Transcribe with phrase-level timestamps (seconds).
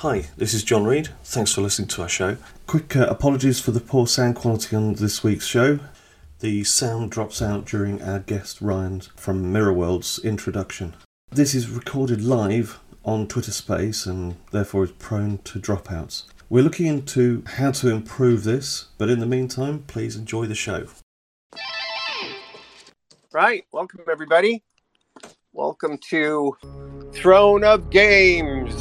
[0.00, 1.08] Hi, this is Jon Reid.
[1.24, 2.36] Thanks for listening to our show.
[2.66, 5.78] Quick uh, apologies for the poor sound quality on this week's show.
[6.40, 10.94] The sound drops out during our guest Ryan from Mirrorworld's introduction.
[11.30, 16.24] This is recorded live on Twitter Space and therefore is prone to dropouts.
[16.50, 20.88] We're looking into how to improve this, but in the meantime, please enjoy the show.
[23.32, 24.62] Right, welcome everybody.
[25.54, 26.54] Welcome to
[27.14, 28.74] Throne of Games.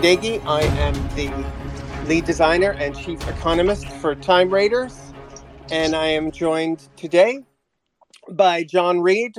[0.00, 0.38] Nagy.
[0.40, 1.30] I am the
[2.08, 4.98] lead designer and chief economist for Time Raiders.
[5.70, 7.44] And I am joined today
[8.30, 9.36] by Jon Reid,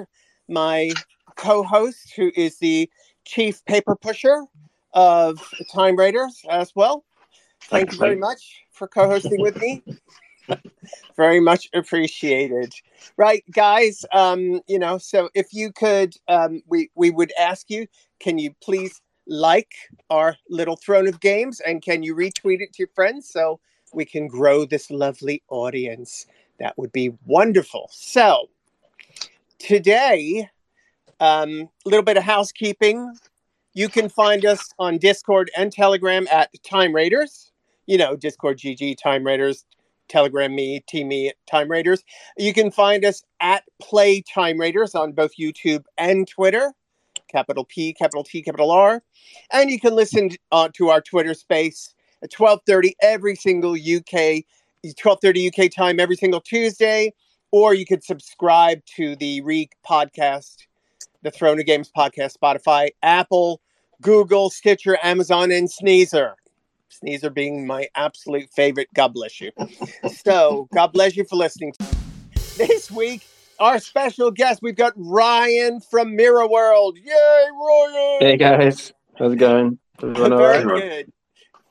[0.47, 0.91] my
[1.35, 2.89] co host, who is the
[3.25, 4.43] chief paper pusher
[4.93, 5.39] of
[5.71, 7.03] Time Raiders as well.
[7.63, 9.83] Thank you very much for co hosting with me.
[11.15, 12.73] very much appreciated.
[13.17, 14.05] Right, guys.
[14.13, 17.87] Um, you know, so if you could, um, we we would ask you,
[18.19, 19.73] can you please like
[20.09, 23.59] our little throne of games and can you retweet it to your friends so
[23.93, 26.25] we can grow this lovely audience?
[26.59, 27.89] That would be wonderful.
[27.91, 28.49] So
[29.59, 30.49] today,
[31.19, 33.15] a um, little bit of housekeeping.
[33.73, 37.51] You can find us on Discord and Telegram at Time Raiders.
[37.85, 39.65] You know, Discord GG Time Raiders,
[40.09, 42.03] Telegram me, Team me, Time Raiders.
[42.37, 46.73] You can find us at Play Time Raiders on both YouTube and Twitter,
[47.33, 49.03] capital P, capital T, capital R.
[49.51, 54.45] And you can listen uh, to our Twitter space at 12:30 every single UK
[54.91, 57.13] 12:30 UK time every single Tuesday,
[57.51, 60.67] or you could subscribe to the Reek podcast,
[61.21, 63.61] the Throne of Games podcast, Spotify, Apple,
[64.01, 66.35] Google, Stitcher, Amazon, and Sneezer.
[66.89, 68.87] Sneezer being my absolute favorite.
[68.93, 69.51] God bless you.
[70.25, 71.73] so, God bless you for listening.
[72.57, 73.25] This week,
[73.63, 76.97] our special guest, we've got Ryan from Mirror World.
[76.97, 78.17] Yay, Ryan!
[78.19, 79.79] Hey guys, how's it going?
[80.01, 81.13] Very good.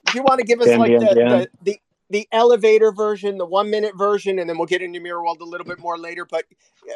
[0.06, 3.69] Do you want to give us like the, the, the the elevator version, the one
[3.70, 6.25] minute version, and then we'll get into Mirror World a little bit more later.
[6.25, 6.47] But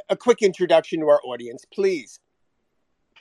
[0.08, 2.18] a quick introduction to our audience, please.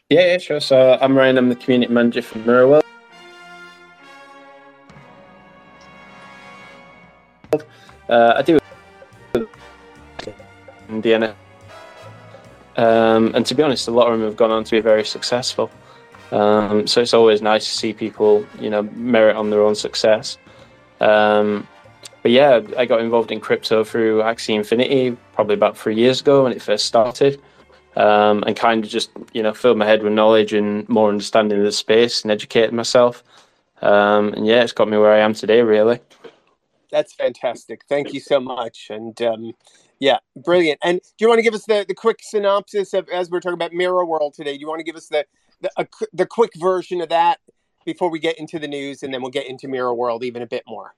[0.10, 0.62] Yeah, yeah, sure.
[0.62, 1.38] So I'm Ryan.
[1.38, 2.84] I'm the community manager for Mirror World.
[8.08, 8.60] Uh, I do
[10.88, 11.36] Indiana,
[12.78, 15.06] um, and to be honest, a lot of them have gone on to be very
[15.06, 15.72] successful.
[16.32, 20.38] Um, so it's always nice to see people, you know, merit on their own success.
[21.00, 21.68] Um,
[22.22, 26.44] but yeah, I got involved in crypto through Axie Infinity probably about three years ago
[26.44, 27.40] when it first started,
[27.96, 31.60] um, and kind of just you know filled my head with knowledge and more understanding
[31.60, 33.24] of the space and educated myself.
[33.82, 36.00] Um, and yeah, it's got me where I am today, really.
[36.90, 37.84] That's fantastic.
[37.88, 38.88] Thank you so much.
[38.90, 39.54] And um,
[40.00, 40.80] yeah, brilliant.
[40.84, 43.54] And do you want to give us the, the quick synopsis of as we're talking
[43.54, 44.54] about Mirror World today?
[44.54, 45.26] Do you want to give us the
[45.62, 47.40] the, a, the quick version of that
[47.86, 50.48] before we get into the news, and then we'll get into Mirror World even a
[50.48, 50.96] bit more?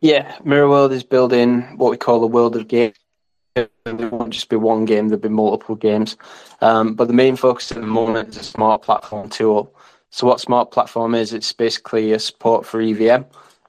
[0.00, 2.96] Yeah, Mirror World is building what we call a world of games.
[3.54, 6.16] There won't just be one game, there'll be multiple games.
[6.60, 9.72] Um, but the main focus at the moment is a smart platform tool.
[10.10, 13.24] So, what smart platform is, it's basically a support for EVM,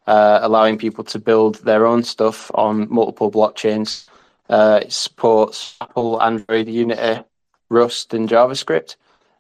[0.08, 4.10] uh, allowing people to build their own stuff on multiple blockchains.
[4.50, 7.24] Uh, it supports Apple, Android, Unity,
[7.70, 8.96] Rust, and JavaScript.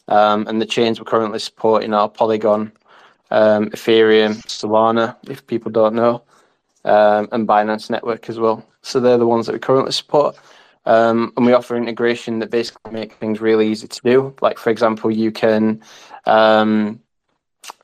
[0.08, 2.72] Um, and the chains we're currently supporting are Polygon,
[3.30, 6.24] um, Ethereum, Solana, if people don't know
[6.88, 8.66] um, and Binance Network as well.
[8.82, 10.38] So they're the ones that we currently support.
[10.86, 14.36] Um, and we offer integration that basically make things really easy to do.
[14.42, 15.82] Like, for example, you can
[16.26, 17.02] um,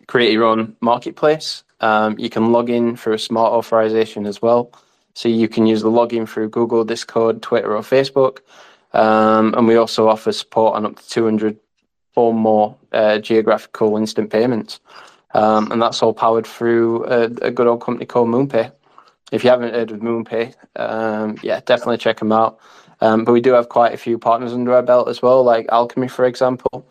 [0.08, 1.66] create your own marketplace.
[1.82, 4.72] Um, you can log in through a smart authorization as well.
[5.14, 8.40] So you can use the login through Google, Discord, Twitter, or Facebook.
[8.94, 11.58] Um, and we also offer support on up to 200
[12.16, 14.80] or more uh, geographical instant payments.
[15.34, 18.72] Um, and that's all powered through a, a good old company called MoonPay
[19.34, 22.60] if you haven't heard of MoonPay, um, yeah, definitely check them out.
[23.02, 25.66] Um, but we do have quite a few partners under our belt as well, like
[25.72, 26.88] Alchemy, for example,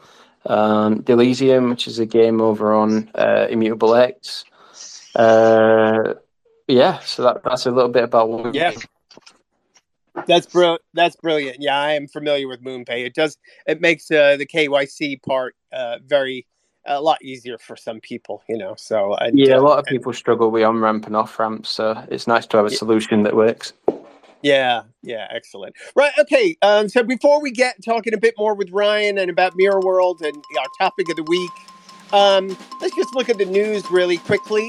[0.47, 4.45] um, Delysium, which is a game over on uh, Immutable X.
[5.15, 6.15] Uh,
[6.69, 8.73] yeah, so that, that's a little bit about yeah.
[10.27, 10.79] That's bro.
[10.95, 11.59] That's brilliant.
[11.61, 13.07] Yeah, I am familiar with MoonPay.
[13.07, 13.39] It does.
[13.67, 16.47] It makes uh, the KYC part uh, very
[16.87, 18.75] a lot easier for some people, you know.
[18.77, 21.71] So and, yeah, a lot of people struggle with on ramp and off ramps.
[21.71, 23.73] So it's nice to have a solution that works.
[24.43, 25.77] Yeah, yeah, excellent.
[25.95, 26.57] Right, okay.
[26.63, 30.21] Um, so before we get talking a bit more with Ryan and about Mirror World
[30.21, 31.51] and our topic of the week,
[32.13, 32.49] um,
[32.81, 34.69] let's just look at the news really quickly.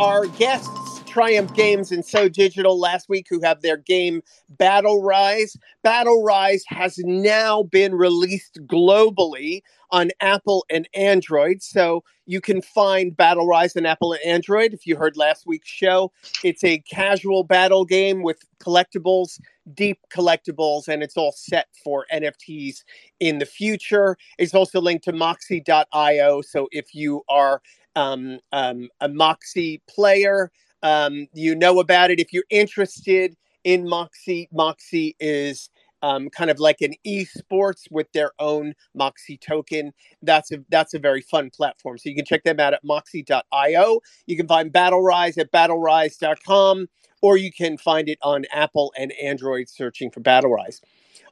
[0.00, 5.56] Our guests, Triumph Games and So Digital, last week, who have their game Battle Rise.
[5.82, 11.64] Battle Rise has now been released globally on Apple and Android.
[11.64, 14.72] So you can find Battle Rise on Apple and Android.
[14.72, 16.12] If you heard last week's show,
[16.44, 19.40] it's a casual battle game with collectibles,
[19.74, 22.84] deep collectibles, and it's all set for NFTs
[23.18, 24.16] in the future.
[24.38, 26.42] It's also linked to moxy.io.
[26.42, 27.62] So if you are
[27.98, 30.52] um, um, a Moxy player,
[30.84, 32.20] um, you know about it.
[32.20, 35.68] If you're interested in Moxy, Moxy is
[36.02, 39.92] um, kind of like an esports with their own Moxy token.
[40.22, 41.98] That's a that's a very fun platform.
[41.98, 44.00] So you can check them out at moxy.io.
[44.26, 46.88] You can find Battle Rise at battlerise.com,
[47.20, 50.80] or you can find it on Apple and Android searching for Battle Rise.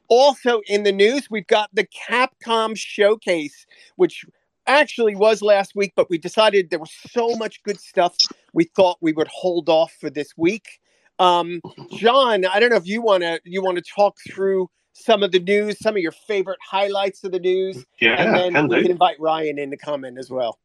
[0.09, 3.65] Also in the news, we've got the Capcom Showcase,
[3.95, 4.25] which
[4.67, 8.15] actually was last week, but we decided there was so much good stuff
[8.53, 10.67] we thought we would hold off for this week.
[11.19, 11.61] Um,
[11.91, 15.31] Jon, I don't know if you want to you want to talk through some of
[15.31, 18.81] the news, some of your favorite highlights of the news, Yeah, and then we do.
[18.83, 20.59] can invite Ryan in to comment as well.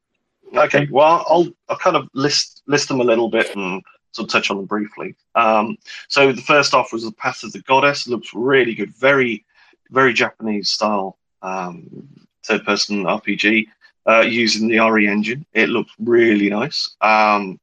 [0.56, 3.82] Okay, well, I'll I'll kind of list list them a little bit and
[4.12, 5.14] sort of touch on them briefly.
[5.34, 5.76] Um,
[6.08, 8.06] so the first off was the Path of the Goddess.
[8.06, 9.44] looks really good, very
[9.90, 12.08] very Japanese style um,
[12.44, 13.66] third person RPG
[14.08, 15.46] uh, using the RE engine.
[15.52, 16.94] It looked really nice.
[17.00, 17.60] Um,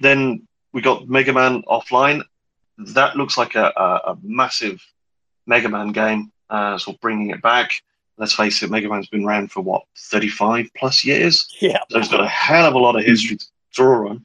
[0.00, 2.22] then we got Mega Man Offline.
[2.78, 4.82] That looks like a, a, a massive
[5.46, 6.32] Mega Man game.
[6.50, 7.72] Uh, so bringing it back.
[8.18, 11.48] Let's face it, Mega Man's been around for what 35 plus years.
[11.60, 14.24] Yeah, So it's got a hell of a lot of history to draw on.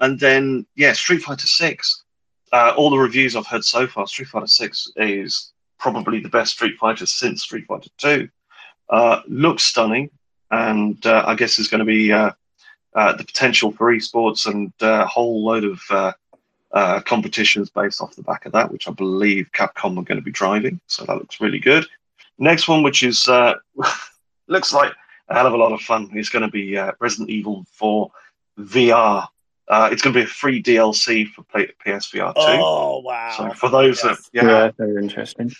[0.00, 2.04] And then, yeah, Street Fighter Six.
[2.52, 6.52] Uh, all the reviews I've heard so far, Street Fighter Six is probably the best
[6.52, 8.28] Street Fighter since Street Fighter Two.
[8.88, 10.10] Uh, looks stunning,
[10.50, 12.30] and uh, I guess there's going to be uh,
[12.94, 16.12] uh, the potential for esports and uh, a whole load of uh,
[16.72, 20.22] uh, competitions based off the back of that, which I believe Capcom are going to
[20.22, 20.80] be driving.
[20.86, 21.86] So that looks really good.
[22.38, 23.54] Next one, which is uh,
[24.48, 24.92] looks like
[25.28, 26.10] a hell of a lot of fun.
[26.14, 28.10] It's going to be uh, Resident Evil 4
[28.60, 29.26] VR.
[29.68, 32.40] Uh, it's going to be a free DLC for play- PSVR 2.
[32.40, 33.34] Oh wow!
[33.36, 34.28] so for those Yes.
[34.32, 35.52] that, yeah, very interesting.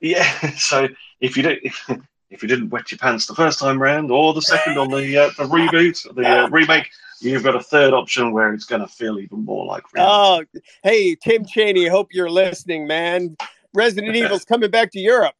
[0.00, 0.28] yeah.
[0.58, 0.88] So
[1.20, 1.90] if you don't, if,
[2.34, 5.16] if you didn't wet your pants the first time round, or the second on the
[5.16, 6.90] uh, the reboot, the uh, remake,
[7.20, 10.48] you've got a third option where it's going to feel even more like reality.
[10.54, 13.36] Oh, hey Tim Cheney, hope you're listening, man.
[13.72, 15.36] Resident Evil's coming back to Europe.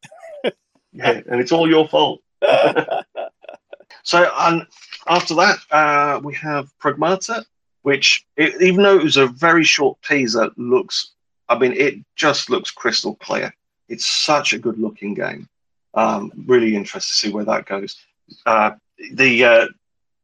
[0.91, 2.21] yeah, and it's all your fault.
[4.05, 4.67] So, and
[5.07, 7.43] after that, uh, we have Pragmata,
[7.81, 11.13] which, it, even though it was a very short teaser, looks,
[11.49, 13.51] I mean, it just looks crystal clear.
[13.89, 15.49] It's such a good looking game.
[15.95, 17.95] Um, really interested to see where that goes.
[18.45, 18.71] Uh,
[19.13, 19.67] the uh,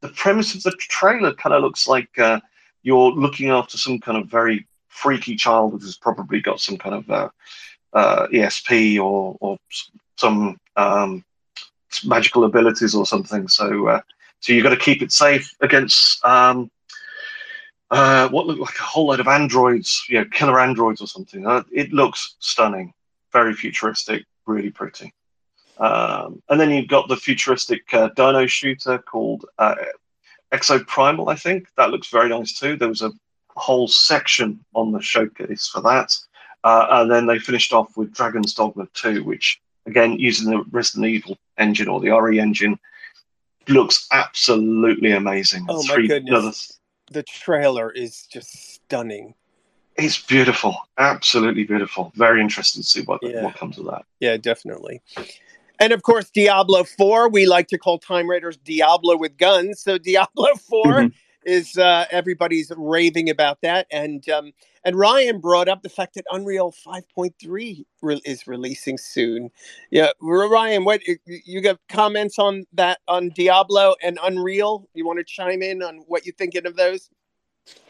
[0.01, 2.39] the premise of the trailer kind of looks like uh,
[2.83, 7.09] you're looking after some kind of very freaky child who's probably got some kind of
[7.09, 7.29] uh,
[7.93, 9.57] uh, ESP or, or
[10.17, 11.23] some um,
[12.05, 13.47] magical abilities or something.
[13.47, 14.01] So, uh,
[14.39, 16.69] so you've got to keep it safe against um,
[17.89, 21.45] what looked like a whole load of androids, you know, killer androids or something.
[21.71, 22.93] It looks stunning,
[23.31, 25.13] very futuristic, really pretty.
[25.81, 29.75] Um, and then you've got the futuristic uh, dino shooter called uh,
[30.53, 31.67] Exoprimal, I think.
[31.75, 32.75] That looks very nice too.
[32.77, 33.11] There was a
[33.55, 36.15] whole section on the showcase for that.
[36.63, 41.07] Uh, and then they finished off with Dragon's Dogma 2, which, again, using the Resident
[41.07, 42.77] Evil engine or the RE engine,
[43.67, 45.65] looks absolutely amazing.
[45.67, 46.79] Oh, my goodness.
[47.11, 49.33] the trailer is just stunning.
[49.97, 50.75] it's beautiful.
[50.99, 52.11] Absolutely beautiful.
[52.15, 53.43] Very interesting to see what, Yeah.
[53.43, 54.05] what comes of that.
[54.19, 55.01] Yeah, definitely.
[55.81, 59.81] And of course, Diablo 4, we like to call Time Raiders Diablo with guns.
[59.81, 61.13] So Diablo 4 Mhm.
[61.43, 63.87] is uh, everybody's raving about that.
[63.91, 64.53] And um,
[64.85, 69.49] and Ryan brought up the fact that Unreal 5.3 re- is releasing soon.
[69.89, 74.87] Yeah, Ryan, what you got comments on that on Diablo and Unreal?
[74.93, 77.09] You want to chime in on what you're thinking of those?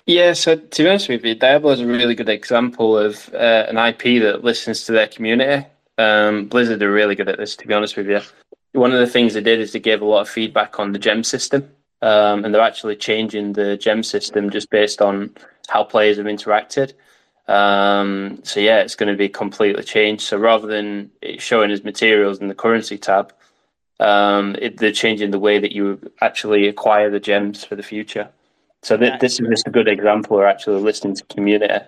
[0.06, 3.66] Yeah, so to be honest with you, Diablo is a really good example of uh,
[3.68, 5.68] an IP that listens to their community.
[6.02, 8.22] Um, Blizzard are really good at this, to be honest with you.
[8.74, 11.00] One of the things they did is they gave a lot of feedback on the
[11.00, 11.70] gem system,
[12.02, 15.36] um, and they're actually changing the gem system just based on
[15.68, 16.94] how players have interacted.
[17.48, 20.24] Um, so yeah, it's going to be completely changed.
[20.24, 23.34] So rather than it showing as materials in the currency tab,
[24.00, 28.30] um, it, they're changing the way that you actually acquire the gems for the future.
[28.84, 31.86] So th- this is just a good example of actually listening to community.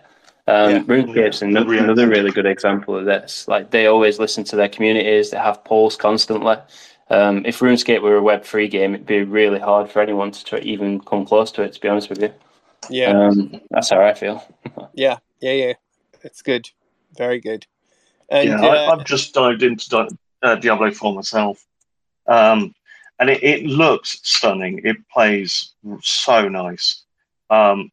[0.48, 0.80] Um, Yeah.
[0.82, 1.48] RuneScape's Yeah.
[1.48, 1.84] another, Yeah.
[1.84, 3.48] another really good example of this.
[3.48, 5.32] Like they always listen to their communities.
[5.32, 6.58] They have polls constantly.
[7.10, 10.60] Um, if RuneScape were a web3 game, it'd be really hard for anyone to try,
[10.60, 11.74] even come close to it.
[11.74, 12.34] To be honest with you.
[12.90, 13.12] Yeah.
[13.28, 14.44] Um, that's how I feel.
[14.94, 15.18] yeah.
[15.40, 15.52] Yeah.
[15.54, 15.74] Yeah.
[16.24, 16.70] It's good.
[17.18, 17.66] Very good.
[18.30, 20.08] And yeah, uh, I, I've just dived into Di-
[20.42, 21.66] uh, Diablo 4 myself.
[22.28, 22.74] Um,
[23.20, 24.82] and it, it looks stunning.
[24.84, 27.04] It plays so nice.
[27.50, 27.92] Um,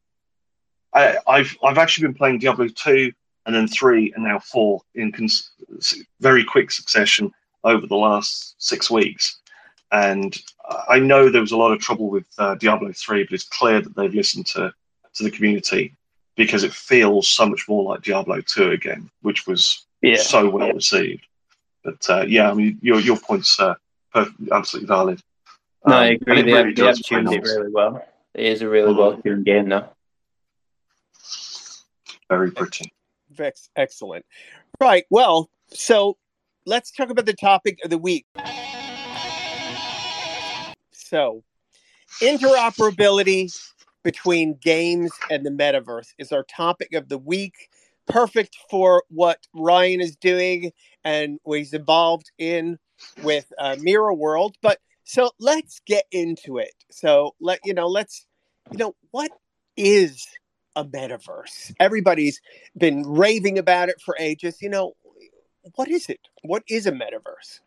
[0.93, 3.11] I, I've I've actually been playing Diablo 2
[3.45, 5.51] and then 3 and now 4 in cons-
[6.19, 7.31] very quick succession
[7.63, 9.39] over the last six weeks.
[9.91, 10.37] And
[10.89, 13.81] I know there was a lot of trouble with uh, Diablo 3, but it's clear
[13.81, 14.73] that they've listened to,
[15.15, 15.95] to the community
[16.37, 20.17] because it feels so much more like Diablo 2 again, which was Yeah.
[20.17, 21.25] so well received.
[21.83, 23.75] But uh, yeah, I mean, your your point's are
[24.13, 25.19] perfect, absolutely valid.
[25.87, 26.41] No, Um, I agree.
[26.43, 28.05] They, really have, they have tuned it really well.
[28.35, 28.97] It is a really Mhm.
[28.97, 29.91] well tuned game now.
[32.31, 32.93] Very pretty.
[33.31, 34.25] Vex, excellent.
[34.79, 35.03] Right.
[35.09, 36.15] Well, so
[36.65, 38.25] let's talk about the topic of the week.
[40.93, 41.43] So,
[42.21, 43.53] interoperability
[44.05, 47.67] between games and the metaverse is our topic of the week.
[48.07, 50.71] Perfect for what Ryan is doing
[51.03, 52.79] and what he's involved in
[53.23, 54.55] with uh, Mirror World.
[54.61, 56.75] But so let's get into it.
[56.91, 57.87] So let you know.
[57.87, 58.25] Let's
[58.71, 59.31] you know what
[59.75, 60.25] is
[60.75, 61.73] a metaverse.
[61.79, 62.41] Everybody's
[62.77, 64.61] been raving about it for ages.
[64.61, 64.93] You know,
[65.75, 66.19] what is it?
[66.43, 67.59] What is a metaverse?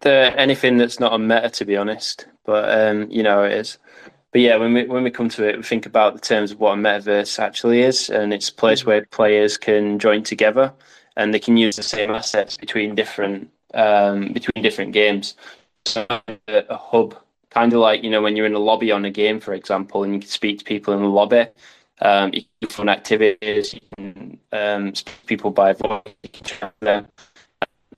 [0.00, 2.26] The anything that's not a meta, to be honest.
[2.44, 3.78] But um, you know, it is.
[4.32, 6.60] But yeah, when we when we come to it, we think about the terms of
[6.60, 8.86] what a metaverse actually is, and it's a place Mhm.
[8.86, 10.72] where players can join together
[11.16, 15.34] and they can use the same assets between different um, between different games.
[15.86, 16.06] So
[16.48, 17.16] a hub,
[17.50, 20.04] kind of like you know when you're in a lobby on a game, for example,
[20.04, 21.46] and you can speak to people in the lobby.
[22.00, 23.74] Um, you can do fun activities.
[23.74, 26.02] You can um, speak to people by voice.
[26.22, 27.06] You can chat them.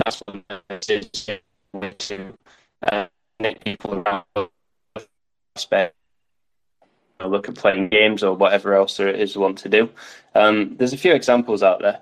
[0.05, 1.41] That's what metaverse
[1.83, 2.35] is to
[2.91, 3.07] uh,
[3.39, 4.49] connect people around
[5.57, 5.95] aspect.
[7.25, 9.91] Look at playing games or whatever else there is they want to do.
[10.37, 12.01] Um, there's a few examples out there,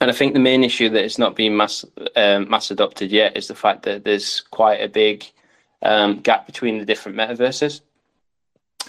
[0.00, 3.36] and I think the main issue that it's not being mass um, mass adopted yet
[3.36, 5.26] is the fact that there's quite a big
[5.82, 7.80] um, gap between the different metaverses.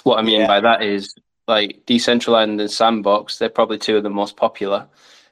[0.04, 0.48] What I mean Yeah.
[0.48, 1.16] by that is
[1.52, 3.38] like Decentraland and Sandbox.
[3.38, 4.88] They're probably two of the most popular.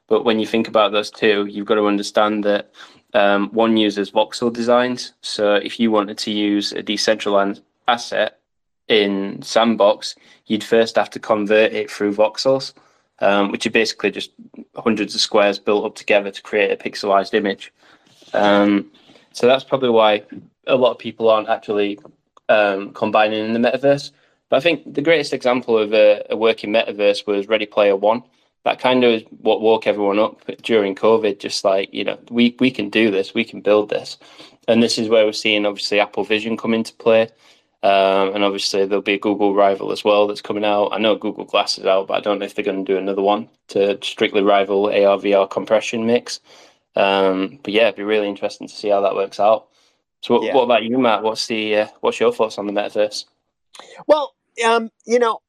[0.08, 2.64] But when you think about those two, you've got to understand that
[3.14, 5.14] um, one uses voxel designs.
[5.22, 8.40] So if you wanted to use a Decentraland asset
[8.90, 10.16] in Sandbox,
[10.48, 12.74] you'd first have to convert it through voxels,
[13.20, 14.32] um, which are basically just
[14.76, 17.72] hundreds of squares built up together to create a pixelized image.
[18.34, 18.92] Um,
[19.32, 20.24] so that's probably why
[20.68, 21.98] a lot of people aren't actually
[22.50, 24.12] um, combining in the metaverse.
[24.50, 28.24] But I think the greatest example of a, a working metaverse was Ready Player One.
[28.66, 31.40] That kind of is what woke everyone up during COVID.
[31.40, 34.18] Just like you know, we we can do this, we can build this,
[34.68, 37.30] and this is where we're seeing obviously Apple Vision come into play,
[37.84, 40.90] um, and obviously there'll be a Google rival as well that's coming out.
[40.90, 42.98] I know Google Glass is out, but I don't know if they're going to do
[42.98, 46.42] another one to strictly rival AR VR compression mix.
[46.96, 49.68] Um, but yeah, it'd be really interesting to see how that works out.
[50.22, 50.54] So, what, Yeah.
[50.56, 51.24] what about you, Matt?
[51.24, 53.24] What's the uh, what's your thoughts on the metaverse?
[54.06, 55.40] Well, um, you know,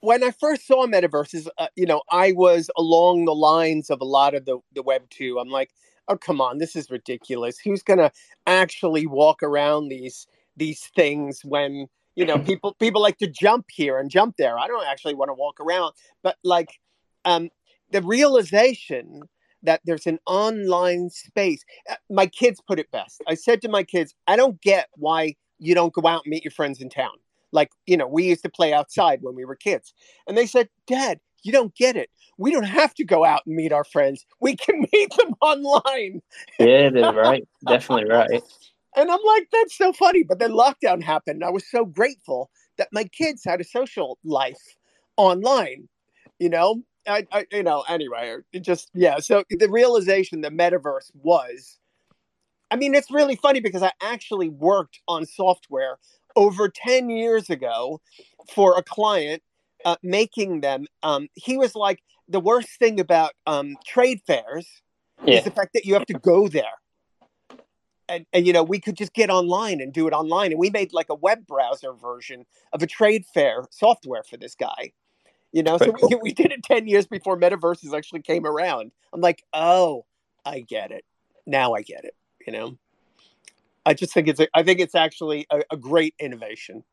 [0.00, 4.04] when I first saw metaverses, uh, you know, I was along the lines of a
[4.04, 5.38] lot of the the Web two.
[5.38, 5.70] I'm like,
[6.08, 7.58] oh come on, this is ridiculous.
[7.58, 8.12] Who's gonna
[8.46, 10.26] actually walk around these
[10.56, 14.58] these things when you know people people like to jump here and jump there?
[14.58, 16.70] I don't actually want to walk around, but like,
[17.24, 17.50] um,
[17.90, 19.22] the realization
[19.62, 21.64] that there's an online space.
[21.90, 23.22] uh, My kids put it best.
[23.26, 26.44] I said to my kids, I don't get why you don't go out and meet
[26.44, 27.12] your friends in town
[27.52, 29.94] like you know we used to play outside when we were kids.
[30.26, 32.10] And they said dad you don't get it.
[32.38, 34.26] We don't have to go out and meet our friends.
[34.40, 36.20] We can meet them online.
[36.58, 37.46] Yeah, they're right.
[37.66, 38.42] Definitely right.
[38.96, 40.22] and i'm like that's so funny.
[40.22, 41.36] But then lockdown happened.
[41.36, 44.76] And i was so grateful that my kids had a social life
[45.16, 45.88] online
[46.38, 46.82] you know?
[47.08, 49.20] I, I you know anyway it just yeah.
[49.20, 51.78] So the realization the metaverse was
[52.72, 55.98] i mean it's really funny because i actually worked on software
[56.36, 58.00] over 10 years ago
[58.54, 59.42] for a client
[59.84, 64.66] uh, making them um, he was like the worst thing about um, trade fairs
[65.24, 65.38] Yeah.
[65.38, 66.64] is the fact that you have to go there.
[68.08, 70.52] And, and you know we could just get online and do it online.
[70.52, 74.54] And we made like a web browser version of a trade fair software for this
[74.54, 74.92] guy
[75.52, 75.78] you know?
[75.78, 78.92] So we, we did it 10 years before metaverses actually came around.
[79.12, 80.04] I'm like oh
[80.44, 81.04] i get it.
[81.46, 82.14] Now i get it
[82.46, 82.76] you know
[83.86, 86.84] i just think it's a, i think it's actually a, a great innovation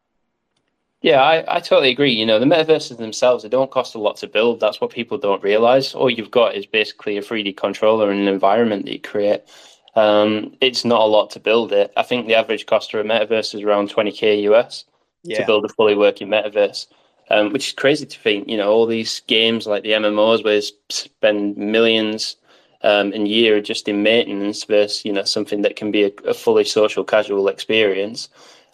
[1.03, 2.13] Yeah, I, I totally agree.
[2.13, 4.61] You know, the metaverses themselves, they don't cost a lot to build.
[4.61, 5.93] That's what people don't realize.
[5.93, 9.43] All you've got is basically a 3D controller and an environment that you create.
[9.95, 11.91] Um, it's not a lot to build it.
[11.97, 14.85] I think the average cost of a metaverse is around 20k US
[15.39, 16.87] to build a fully working metaverse.
[17.29, 18.47] um, which is crazy to think.
[18.47, 22.37] You know, all these games like the MMOs where they spend millions
[22.83, 26.33] um, in year just in maintenance versus you know something that can be a, a
[26.33, 28.29] fully social casual experience.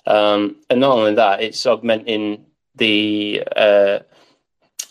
[0.05, 3.99] Um, and not only that, it's augmenting the uh,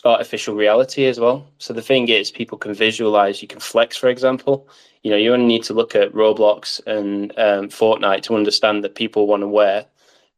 [0.05, 1.47] artificial reality as well.
[1.57, 3.41] So the thing is, people can visualize.
[3.41, 4.67] You can flex, for example.
[5.03, 8.95] You know, you only need to look at Roblox and um, Fortnite to understand that
[8.95, 9.85] people want to wear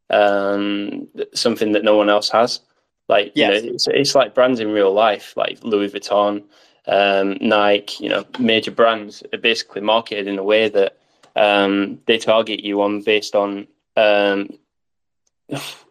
[0.09, 2.61] um, something that no one else has.
[3.07, 3.63] Like, yes.
[3.63, 6.43] you know, it's, it's like brands in real life, like Louis Vuitton,
[6.87, 8.03] um, Nike.
[8.03, 10.97] You know, major brands are basically marketed in a way that
[11.35, 14.49] um, they target you on based on um,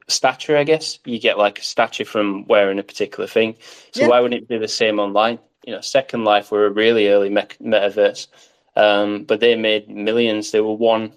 [0.09, 0.99] stature, I guess.
[1.05, 3.57] You get like a stature from wearing a particular thing.
[3.93, 4.09] So yeah.
[4.09, 5.39] why wouldn't it be the same online?
[5.67, 8.29] You know, Second Life were a really early me- metaverse,
[8.77, 10.51] um, but they made millions.
[10.51, 11.13] They were one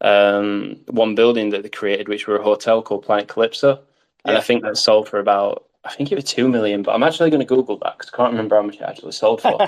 [0.00, 3.80] um, one building that they created, which were a hotel called Planet Calypso,
[4.24, 4.38] and yeah.
[4.38, 6.82] I think that sold for about I think it was two million.
[6.82, 9.12] But I'm actually going to Google that because I can't remember how much it actually
[9.12, 9.58] sold for.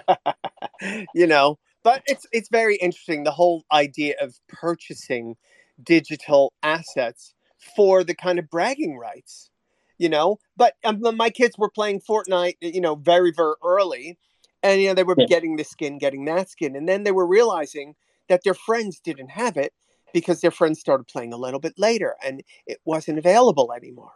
[1.14, 5.36] you know, but it's it's very interesting the whole idea of purchasing
[5.82, 7.34] digital assets
[7.76, 9.50] for the kind of bragging rights,
[9.98, 10.38] you know.
[10.56, 14.18] But um, my kids were playing Fortnite, you know, very very early,
[14.62, 15.26] and you know they were yeah.
[15.26, 17.94] getting this skin, getting that skin, and then they were realizing
[18.28, 19.72] that their friends didn't have it
[20.12, 24.12] because their friends started playing a little bit later, and it wasn't available anymore.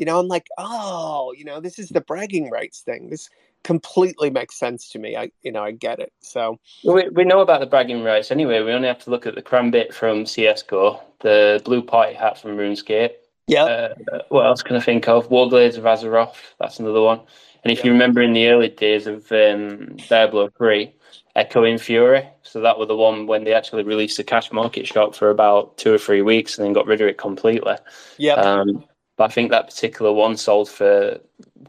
[0.00, 3.10] You know, I'm like, oh, you know, this is the bragging rights thing.
[3.10, 3.28] This
[3.64, 5.14] completely makes sense to me.
[5.14, 6.10] I, you know, I get it.
[6.20, 8.62] So we, we know about the bragging rights anyway.
[8.62, 12.56] We only have to look at the Karambit from CS:GO, the blue party hat from
[12.56, 13.10] RuneScape.
[13.46, 13.64] Yeah.
[13.64, 13.94] Uh,
[14.30, 15.28] what else can I think of?
[15.28, 16.36] Warblades of Azeroth.
[16.58, 17.20] That's another one.
[17.62, 17.86] And if yeah.
[17.86, 20.94] you remember in the early days of um, Diablo 3,
[21.36, 22.26] Echoing Fury.
[22.42, 25.76] So that was the one when they actually released the cash market shop for about
[25.76, 27.74] two or three weeks and then got rid of it completely.
[28.16, 28.34] Yeah.
[28.34, 28.84] Um,
[29.20, 31.20] but I think that particular one sold for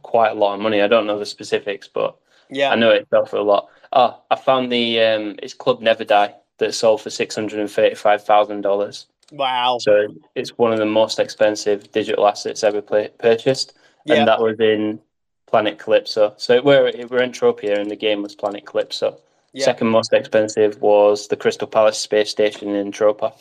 [0.04, 0.82] quite a lot of money.
[0.82, 2.16] I don't know the specifics, but
[2.50, 3.68] yeah, I know it sold for a lot.
[3.92, 7.70] Oh, I found the um, it's Club Never Die that sold for six hundred and
[7.70, 9.08] thirty-five thousand dollars.
[9.34, 9.80] Wow!
[9.82, 13.74] So it's one of the most expensive digital assets ever play, purchased,
[14.06, 14.16] yeah.
[14.16, 15.02] and that was in
[15.46, 16.34] Planet Calypso.
[16.38, 19.20] So we're we're Entropia, and the game was Planet Calypso.
[19.52, 19.66] Yeah.
[19.66, 23.34] Second most expensive was the Crystal Palace space station in Tropa.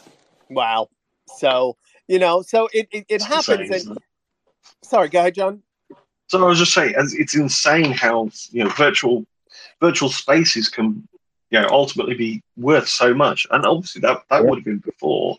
[0.48, 0.88] Wow!
[1.38, 1.76] So
[2.10, 3.70] you know, so it it, it happens.
[3.70, 3.98] Insane, and,
[4.82, 5.62] sorry, go ahead, Jon.
[6.26, 9.24] So I was just saying, it's insane how you know virtual
[9.80, 11.06] virtual spaces can
[11.50, 14.50] you know ultimately be worth so much, and obviously that that yeah.
[14.50, 15.38] would have been before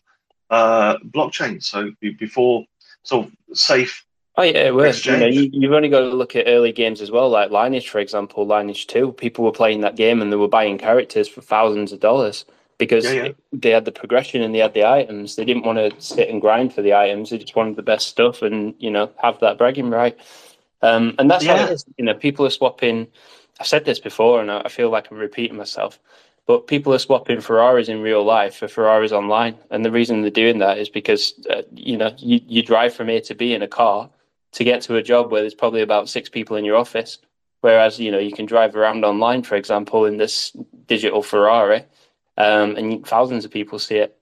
[0.49, 2.65] uh, blockchain, so before
[3.03, 4.05] sort of safe.
[4.37, 5.05] Oh yeah, it was.
[5.05, 7.89] You know, you, have only got to look at early games as well, like Lineage,
[7.89, 8.47] for example.
[8.47, 11.99] Lineage Two, people were playing that game and they were buying characters for thousands of
[11.99, 12.45] dollars
[12.81, 13.31] because yeah, yeah.
[13.53, 15.35] they had the progression and they had the items.
[15.35, 17.29] They didn't want to sit and grind for the items.
[17.29, 20.17] They just wanted the best stuff and you know have that bragging right.
[20.81, 21.57] Um, and that's yeah.
[21.57, 21.85] how it is.
[21.99, 23.05] You know, people are swapping.
[23.59, 25.99] I've said this before, and I feel like I'm repeating myself.
[26.47, 30.31] But people are swapping Ferraris in real life for Ferraris online, and the reason they're
[30.31, 33.61] doing that is because uh, you know you, you drive from A to B in
[33.61, 34.09] a car
[34.53, 37.19] to get to a job where there's probably about six people in your office.
[37.61, 41.85] Whereas you know you can drive around online, for example, in this digital Ferrari,
[42.41, 44.17] um, and thousands of people see it.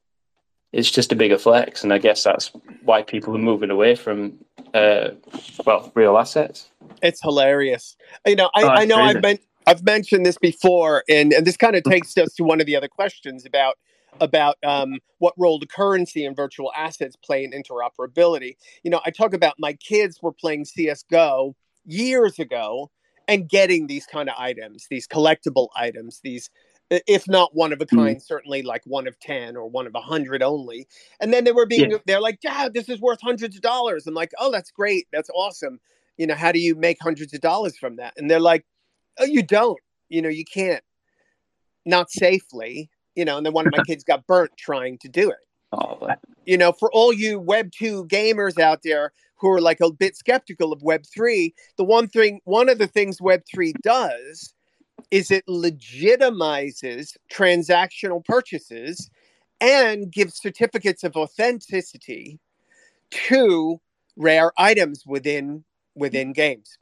[0.71, 2.51] It's just a bigger flex, and I guess that's
[2.83, 4.33] why people are moving away from,
[4.73, 5.09] uh,
[5.65, 6.69] well, real assets.
[7.01, 7.95] It's hilarious.
[8.27, 9.15] You know, I, oh, I know crazy.
[9.15, 12.59] I've been I've mentioned this before, and, and this kind of takes us to one
[12.59, 13.77] of the other questions about
[14.21, 18.57] about um, what role the currency and virtual assets play in interoperability.
[18.83, 21.55] You know, I talk about my kids were playing CS:GO
[21.85, 22.91] years ago
[23.27, 26.49] and getting these kind of items, these collectible items, these
[26.89, 27.97] if not one of a hmm.
[27.97, 28.21] kind, mm.
[28.21, 30.87] certainly like one of 10 or one of a hundred only.
[31.19, 31.97] And then they were being, yeah.
[32.05, 34.07] they're like, Dad, this is worth hundreds of dollars.
[34.07, 35.07] I'm like, oh, that's great.
[35.11, 35.79] That's awesome.
[36.17, 38.13] You know, how do you make hundreds of dollars from that?
[38.17, 38.65] And they're like,
[39.19, 40.83] oh, you don't, you know, you can't,
[41.85, 43.37] not safely, you know.
[43.37, 45.37] And then one of my kids got burnt trying to do it.
[45.71, 46.09] Oh,
[46.47, 50.17] you know, for all you Web 2 gamers out there who are like a bit
[50.17, 54.55] skeptical of Web 3, the one thing, one of the things Web 3 does
[55.11, 59.09] is it legitimizes transactional purchases
[59.61, 62.39] and gives certificates of authenticity
[63.11, 63.79] to
[64.17, 65.63] rare items within
[65.95, 66.77] within games.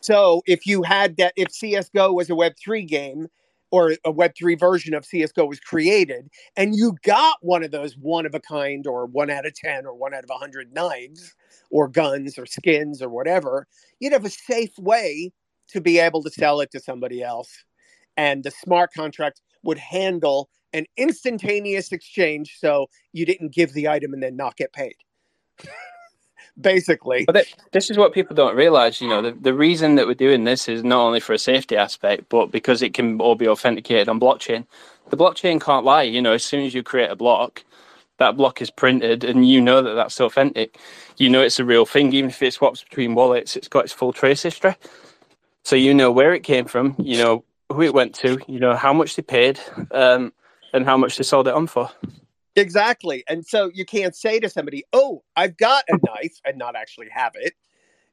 [0.00, 3.28] So if you had that if CS:GO was a web3 game
[3.72, 8.26] or a web3 version of CS:GO was created and you got one of those one
[8.26, 11.34] of a kind or 1 out of 10 or 1 out of 100 knives
[11.70, 13.66] or guns or skins or whatever,
[14.00, 15.32] you'd have a safe way
[15.70, 17.64] to be able to sell it to somebody else.
[18.16, 24.12] And the smart contract would handle an instantaneous exchange so you didn't give the item
[24.12, 24.94] and then not get paid.
[26.60, 27.24] basically.
[27.26, 29.00] But this is what people don't realize.
[29.00, 31.76] You know, the, the reason that we're doing this is not only for a safety
[31.76, 34.66] aspect, but because it can all be authenticated on blockchain.
[35.10, 36.02] The blockchain can't lie.
[36.02, 37.64] You know, as soon as you create a block,
[38.18, 40.78] that block is printed, and you know that that's authentic.
[41.16, 43.56] You know it's a real thing, even if it swaps between wallets.
[43.56, 44.76] It's got its full trace history,
[45.64, 46.94] so you know where it came from.
[46.98, 48.38] You know who it went to.
[48.46, 49.60] You know how much they paid,
[49.92, 50.32] um,
[50.72, 51.90] and how much they sold it on for.
[52.56, 53.24] Exactly.
[53.28, 57.08] And so you can't say to somebody, "Oh, I've got a knife," and not actually
[57.10, 57.54] have it.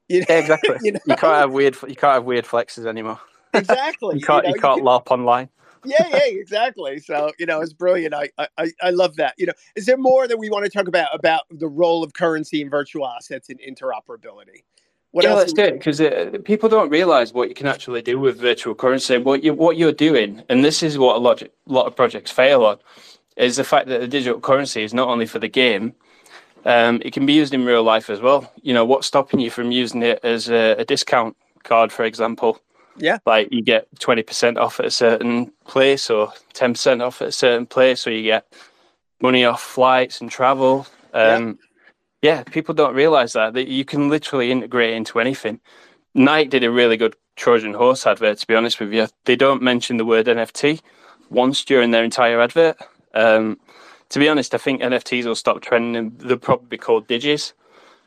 [0.08, 0.26] You know?
[0.30, 0.78] Yeah, exactly.
[0.84, 1.00] you, know?
[1.06, 1.76] you, can't have weird.
[1.88, 3.20] You can't have weird flexes anymore.
[3.54, 4.16] Exactly.
[4.20, 4.46] you can't.
[4.46, 4.84] You, know, you can't you.
[4.84, 5.50] LARP online.
[5.86, 7.00] yeah, yeah, exactly.
[7.00, 8.14] So you know, it's brilliant.
[8.14, 9.34] I, I, I love that.
[9.38, 12.14] You know, is there more that we want to talk about about the role of
[12.14, 14.64] currency and virtual assets in interoperability?
[15.12, 18.20] What yeah, let's do it because uh, people don't realize what you can actually do
[18.20, 19.18] with virtual currency.
[19.18, 22.30] What you what you're doing, and this is what a lot, a lot of projects
[22.30, 22.78] fail on,
[23.38, 25.96] is the fact that the digital currency is not only for the game,
[26.66, 28.52] um, it can be used in real life as well.
[28.62, 32.62] You know, what's stopping you from using it as a, a discount card, for example?
[32.98, 33.20] Yeah.
[33.26, 37.66] Like you get 20% off at a certain place or 10% off at a certain
[37.66, 38.52] place, or you get
[39.22, 40.88] money off flights and travel.
[41.14, 41.67] Um, yeah.
[42.28, 45.62] Yeah, people don't realize that, that you can literally integrate into anything.
[46.14, 49.08] Nike did a really good Trojan horse advert, to be honest with you.
[49.24, 50.82] They don't mention the word NFT
[51.30, 52.76] once during their entire advert.
[53.14, 53.58] Um,
[54.10, 56.18] to be honest, I think NFTs will stop trending.
[56.18, 57.54] They'll probably be called digis,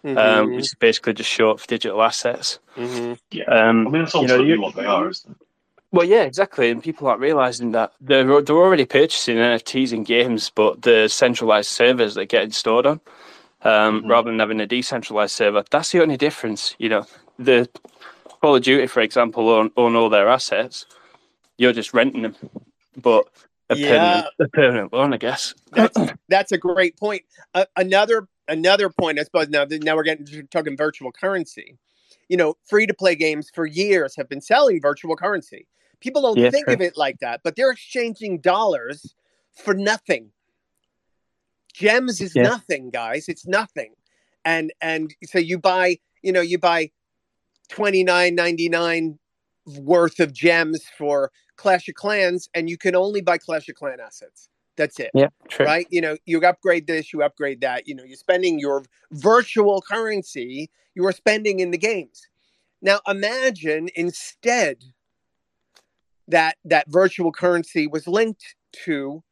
[0.05, 0.19] um, mm-hmm.
[0.19, 2.59] um, which is basically just short for digital assets.
[2.77, 3.15] Mm-hmm.
[3.31, 5.47] Yeah, um, I mean that's ultimately you know, what they are, isn't it?
[5.93, 10.53] Well, yeah, exactly, and people aren't realizing that they're they're already purchasing NFTs in games,
[10.55, 13.01] but the centralized servers that get stored on,
[13.63, 14.11] um, mm-hmm.
[14.11, 15.65] rather than having a decentralized server.
[15.71, 16.75] That's the only difference.
[16.79, 17.07] You know,
[17.39, 17.69] the
[18.41, 20.87] Call of Duty, for example, own, own all their assets.
[21.59, 22.37] You're just renting them,
[22.97, 23.27] but
[23.69, 23.89] a yeah.
[23.89, 25.55] permanent, a permanent loan, I guess.
[25.73, 27.23] That's, that's a great point.
[27.55, 29.49] Uh, another another point, I suppose.
[29.49, 31.77] Now, now we're getting talking virtual currency.
[32.29, 35.67] You know, free to play games for years have been selling virtual currency.
[36.01, 36.75] People don't yeah, think true.
[36.75, 39.15] of it like that, but they're exchanging dollars
[39.55, 40.31] for nothing.
[41.73, 42.43] Gems is yeah.
[42.43, 43.29] nothing, guys.
[43.29, 43.95] It's nothing.
[44.45, 46.91] And and so you buy, you know, you buy
[47.69, 49.19] twenty nine ninety nine
[49.79, 54.01] worth of gems for Clash of Clans, and you can only buy Clash of Clan
[54.01, 54.49] assets.
[54.77, 55.11] That's it.
[55.15, 55.67] Yeah, true.
[55.67, 55.87] Right?
[55.91, 57.87] You know, you upgrade this, you upgrade that.
[57.87, 62.29] You know, you're spending your virtual currency you are spending in the games.
[62.83, 64.79] Now, imagine instead
[66.29, 68.55] that that virtual currency was linked
[68.85, 69.23] to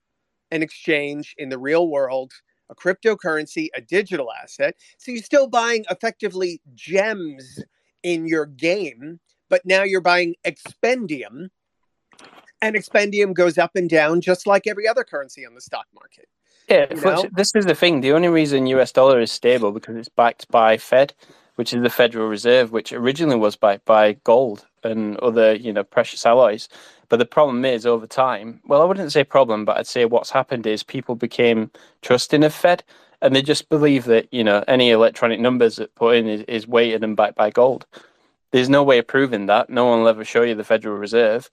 [0.50, 2.32] an exchange in the real world,
[2.70, 4.74] a cryptocurrency, a digital asset.
[4.98, 7.62] So you're still buying effectively gems
[8.02, 11.50] in your game, but now you're buying expendium
[12.60, 16.28] and expendium goes up and down just like every other currency on the stock market.
[16.68, 16.86] Yeah,
[17.32, 18.02] this is the thing.
[18.02, 21.14] The only reason US dollar is stable because it's backed by Fed,
[21.54, 25.82] which is the Federal Reserve, which originally was backed by gold and other, you know,
[25.82, 26.68] precious alloys.
[27.08, 30.30] But the problem is over time, well, I wouldn't say problem, but I'd say what's
[30.30, 31.70] happened is people became
[32.02, 32.84] trusting of Fed
[33.20, 36.68] and they just believe that, you know, any electronic numbers that put in is, is
[36.68, 37.86] weighted and backed by gold.
[38.52, 39.70] There's no way of proving that.
[39.70, 41.50] No one will ever show you the Federal Reserve.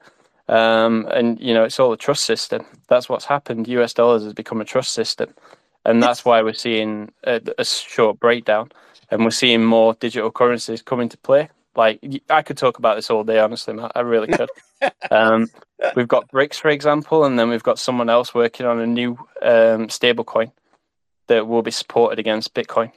[0.47, 2.65] Um, and you know, it's all a trust system.
[2.87, 3.67] That's what's happened.
[3.67, 5.33] US dollars has become a trust system,
[5.85, 8.71] and that's why we're seeing a, a short breakdown,
[9.09, 11.49] and we're seeing more digital currencies come into play.
[11.75, 13.91] Like I could talk about this all day, honestly, Matt.
[13.95, 14.49] I really could.
[15.11, 15.47] um,
[15.95, 19.17] we've got BRICS, for example, and then we've got someone else working on a new
[19.41, 20.51] um, stable coin
[21.27, 22.91] that will be supported against Bitcoin.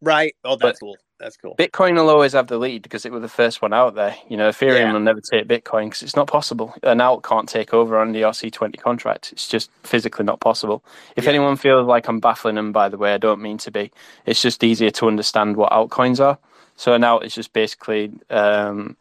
[0.00, 0.34] Right.
[0.44, 0.96] Oh, that's but, cool.
[1.22, 1.54] That's cool.
[1.56, 4.16] Bitcoin will always have the lead because it was the first one out there.
[4.28, 4.92] You know, Ethereum yeah.
[4.92, 6.74] will never take Bitcoin because it's not possible.
[6.82, 9.30] An alt can't take over on the ERC20 contract.
[9.32, 10.84] It's just physically not possible.
[11.14, 11.30] If yeah.
[11.30, 13.92] anyone feels like I'm baffling them, by the way, I don't mean to be.
[14.26, 16.38] It's just easier to understand what altcoins are.
[16.82, 18.96] So now it's just basically um,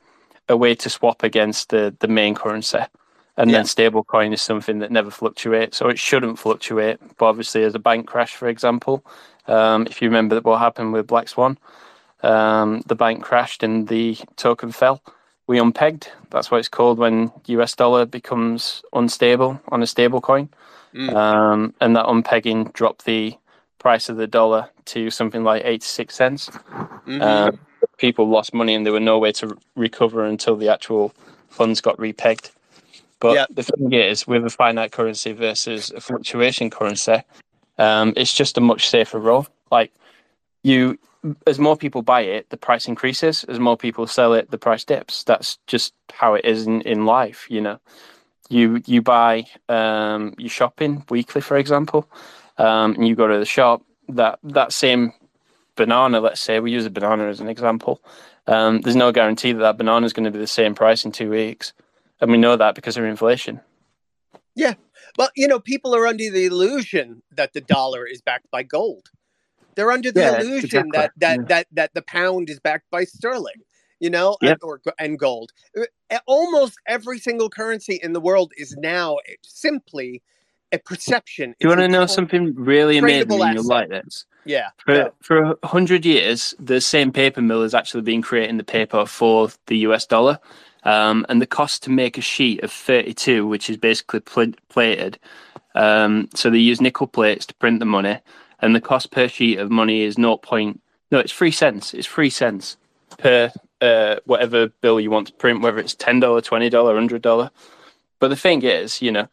[0.47, 2.77] a way to swap against the, the main currency.
[3.37, 3.57] And yeah.
[3.57, 6.99] then stablecoin is something that never fluctuates, so it shouldn't fluctuate.
[7.17, 9.03] But obviously, as a bank crash, for example,
[9.47, 11.57] um, if you remember what happened with Black Swan,
[12.21, 15.01] um, the bank crashed and the token fell.
[15.47, 16.07] We unpegged.
[16.29, 20.49] That's what it's called when US dollar becomes unstable on a stable coin.
[20.93, 21.15] Mm.
[21.15, 23.35] Um, and that unpegging dropped the
[23.79, 26.49] price of the dollar to something like 86 cents.
[26.49, 27.21] Mm-hmm.
[27.23, 27.51] Uh,
[27.97, 31.13] people lost money and there were no way to recover until the actual
[31.49, 32.51] funds got repegged.
[33.19, 33.45] But yeah.
[33.51, 37.21] the thing is, with a finite currency versus a fluctuation currency,
[37.77, 39.47] um, it's just a much safer role.
[39.69, 39.91] Like
[40.63, 40.97] you,
[41.45, 43.43] as more people buy it, the price increases.
[43.43, 45.23] As more people sell it, the price dips.
[45.23, 47.45] That's just how it is in, in life.
[47.47, 47.79] You know,
[48.49, 52.09] you you buy um, you shopping weekly, for example,
[52.57, 53.83] um, and you go to the shop.
[54.09, 55.13] That that same
[55.75, 58.01] banana, let's say we use a banana as an example,
[58.47, 61.11] um, there's no guarantee that that banana is going to be the same price in
[61.11, 61.73] two weeks,
[62.19, 63.61] and we know that because of inflation.
[64.55, 64.73] Yeah,
[65.17, 69.09] well, you know, people are under the illusion that the dollar is backed by gold.
[69.75, 70.91] They're under the Yeah, illusion exactly.
[70.93, 71.45] that that Yeah.
[71.47, 73.61] that that the pound is backed by sterling.
[73.99, 74.51] You know, Yep.
[74.51, 75.51] and, or and gold.
[75.77, 80.21] Uh, Almost every single currency in the world is now simply
[80.71, 81.51] a perception.
[81.59, 83.31] Do you want to know something really amazing?
[83.41, 84.25] And you'll like this.
[84.45, 84.69] Yeah.
[84.77, 85.07] For yeah.
[85.21, 89.49] for a hundred years, the same paper mill has actually been creating the paper for
[89.67, 90.39] the US dollar,
[90.83, 95.19] um, and the cost to make a sheet of thirty-two, which is basically pl- plated.
[95.75, 98.19] Um, so they use nickel plates to print the money,
[98.59, 100.37] and the cost per sheet of money is 0.
[100.37, 100.81] Point,
[101.11, 101.93] no, it's three cents.
[101.93, 102.77] It's three cents
[103.17, 107.21] per uh, whatever bill you want to print, whether it's ten dollar, twenty dollar, hundred
[107.21, 107.51] dollar.
[108.19, 109.27] But the thing is, you know,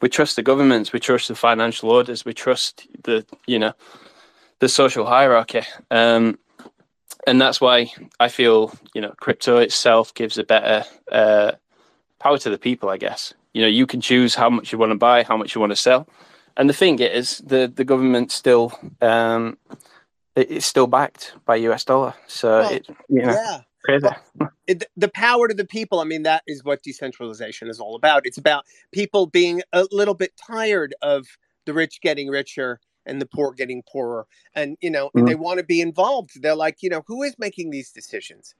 [0.00, 3.72] we trust the governments, we trust the financial orders, we trust the you know
[4.60, 5.62] the social hierarchy.
[5.90, 6.38] Um,
[7.26, 11.52] and that's why I feel, you know, crypto itself gives a better uh,
[12.18, 13.34] power to the people, I guess.
[13.52, 15.72] You know, you can choose how much you want to buy, how much you want
[15.72, 16.08] to sell.
[16.56, 19.58] And the thing is, the, the government still, um,
[20.36, 22.14] it, it's still backed by US dollar.
[22.26, 23.60] So, Well, it, you know, Yeah.
[23.84, 24.08] Crazy.
[24.66, 28.26] it, the power to the people i mean that is what decentralization is all about.
[28.26, 31.26] It's about people being a little bit tired of
[31.66, 34.26] the rich getting richer and the poor getting poorer.
[34.54, 35.26] And you know Mhm.
[35.26, 36.30] they want to be involved.
[36.42, 38.54] They're like you know who is making these decisions?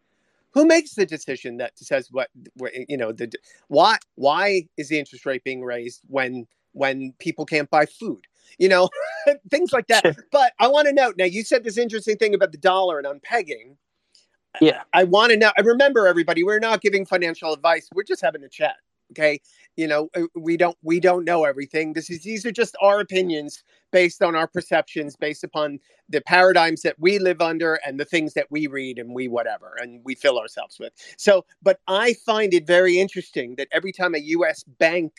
[0.53, 3.31] Who makes the decision that says what what- you know the
[3.69, 8.23] why why is the interest rate being raised when when people can't buy food?
[8.59, 8.91] You know
[9.51, 10.07] things like that.
[10.33, 13.07] But i want to note now you said this interesting thing about the dollar and
[13.07, 13.77] unpegging
[14.61, 14.83] Yeah.
[14.93, 15.53] I want to know.
[15.57, 16.43] I remember everybody.
[16.43, 17.89] We're not giving financial advice.
[17.95, 18.77] We're just having a chat.
[19.13, 19.41] Okay.
[19.77, 21.93] You know, uh, we don't we don't know everything.
[21.93, 26.83] This is these are just our opinions based on our perceptions, based upon the paradigms
[26.83, 30.15] that we live under and the things that we read and we whatever and we
[30.15, 30.93] fill ourselves with.
[31.17, 34.63] So, but I find it very interesting that every time a U.S.
[34.65, 35.13] bank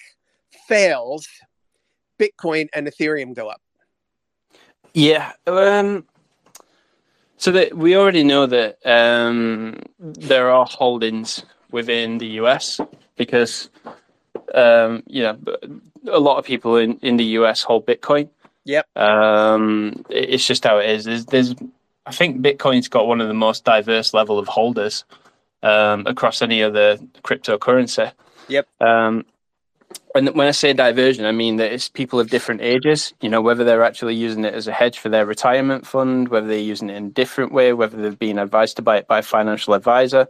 [0.68, 1.28] fails,
[2.20, 3.62] Bitcoin and Ethereum go up.
[4.94, 5.32] Yeah.
[5.48, 6.06] Um,
[7.42, 12.80] so that we already know that um, there are holdings within the US
[13.16, 13.72] because
[14.54, 15.40] um, you know
[16.08, 18.30] a lot of people in, in the US hold Bitcoin.
[18.66, 18.86] Yep.
[18.96, 21.06] Um, it- it's just how it is.
[21.06, 21.56] There's, there's
[22.06, 25.04] I think Bitcoin's got one of the most diverse level of holders
[25.64, 28.12] um, across any other cryptocurrency.
[28.50, 28.68] Yep.
[28.82, 29.26] Um,
[30.16, 33.14] and when I say diversion, I mean that it's people of different ages.
[33.22, 36.48] You know, whether they're actually using it as a hedge for their retirement fund, whether
[36.48, 39.20] they're using it in a different way, whether they've been advised to buy it by
[39.20, 40.28] a financial advisor.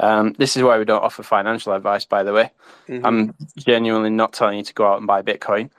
[0.00, 2.50] Um, this is why we don't offer financial advice, by the way.
[2.88, 3.02] Mhm.
[3.04, 5.70] I'm genuinely not telling you to go out and buy Bitcoin.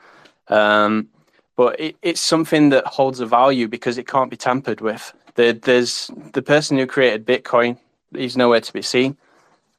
[0.50, 1.10] Um,
[1.56, 5.14] but it, it's something that holds a value because it can't be tampered with.
[5.36, 7.78] The, there's the person who created Bitcoin,
[8.16, 9.18] he's nowhere to be seen.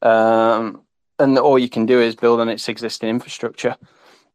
[0.02, 0.82] Um,
[1.18, 3.76] and all you can do is build on its existing infrastructure.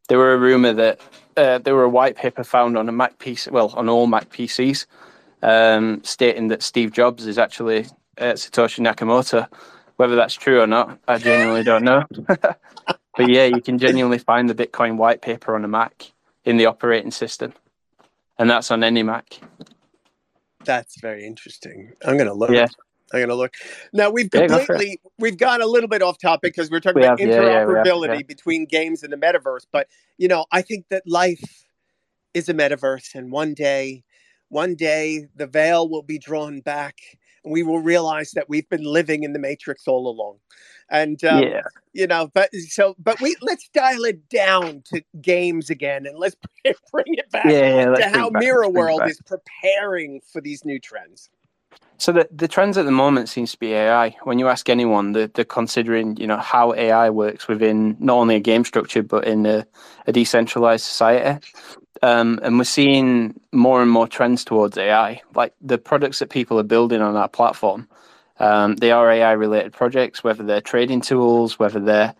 [0.08, 1.00] There were a rumor that
[1.36, 4.30] uh, there were a white paper found on a Mac PC, well, on all Mac
[4.30, 4.86] PCs,
[5.42, 7.86] um, stating that Steve Jobs is actually
[8.18, 9.46] uh, Satoshi Nakamoto.
[9.96, 12.04] Whether that's true or not, I genuinely don't know.
[12.26, 12.56] but
[13.18, 16.12] yeah, you can genuinely find the Bitcoin white paper on a Mac
[16.44, 17.52] in the operating system,
[18.38, 19.40] and that's on any Mac.
[20.64, 21.92] That's very interesting.
[22.04, 22.50] I'm gonna look.
[22.50, 22.68] Yeah.
[23.12, 23.54] I'm gonna look.
[23.92, 27.00] Now we've Yeah, go completely we've gone a little bit off topic because we're talking
[27.00, 28.22] We about have, yeah, yeah, interoperability yeah.
[28.26, 29.66] between games and the metaverse.
[29.72, 31.64] But you know, I think that life
[32.34, 34.04] is a metaverse, and one day,
[34.48, 36.98] one day, the veil will be drawn back,
[37.44, 40.36] and we will realize that we've been living in the matrix all along.
[40.88, 45.70] And um, yeah, you know, but so, but we let's dial it down to games
[45.70, 46.36] again, and let's
[46.92, 50.64] bring it back to how back, Mirror let's bring it World is preparing for these
[50.64, 51.30] new trends.
[52.00, 54.16] So the, the trends at the moment seems to be AI.
[54.22, 58.36] When you ask anyone, they're, they're considering you know how AI works within not only
[58.36, 59.66] a game structure but in a,
[60.06, 61.46] a decentralized society.
[62.02, 65.20] Um, and we're seeing more and more trends towards AI.
[65.34, 67.86] Like the products that people are building on that platform,
[68.38, 72.14] um, they are AI related projects, whether they're trading tools, whether they're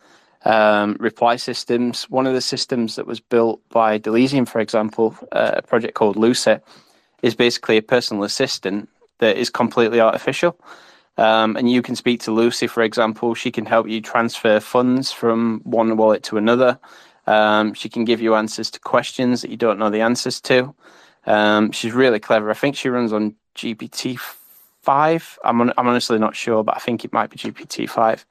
[0.44, 2.04] um, reply systems.
[2.10, 6.16] One of the systems that was built by Delysium, for example, uh, a project called
[6.16, 6.58] Lucy,
[7.22, 10.58] is basically a personal assistant that is completely artificial.
[11.16, 13.34] Um, and you can speak to Lucy, for example.
[13.34, 16.78] She can help you transfer funds from one wallet to another.
[17.26, 20.74] Um, she can give you answers to questions that you don't know the answers to.
[21.26, 22.50] Um, she's really clever.
[22.50, 24.18] I think she runs on GPT
[24.82, 25.38] five.
[25.44, 28.24] I'm I'm honestly not sure, but I think it might be GPT five.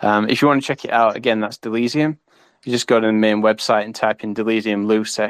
[0.00, 2.18] Um, if you want to check it out, again, that's Delysium.
[2.64, 5.22] You just go to the main website and type in Delysium Lucy.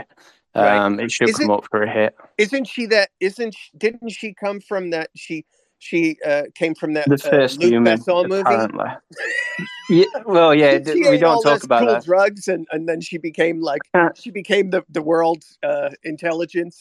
[0.54, 0.76] Right.
[0.78, 2.16] Um, It should Is come it- up for a hit.
[2.42, 3.10] Isn't she that?
[3.20, 5.10] Isn't she, didn't she come from that?
[5.14, 5.44] She
[5.78, 8.40] she uh, came from that The uh, first Luc human, movie.
[8.40, 8.90] apparently.
[9.90, 12.04] yeah, well, yeah, d- we don't talk about cool that.
[12.04, 16.78] drugs, and and then she became like Uh, she became the the world's uh, intelligence.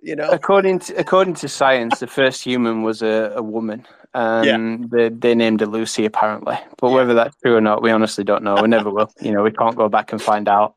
[0.00, 0.30] You know.
[0.30, 3.86] According to according to science, the first human was a, a woman.
[4.14, 6.94] Um, they, they named her Lucy apparently, but Yeah.
[6.96, 8.56] whether that's true or not, we honestly don't know.
[8.62, 9.12] We never will.
[9.20, 10.74] You know, we can't go back and find out.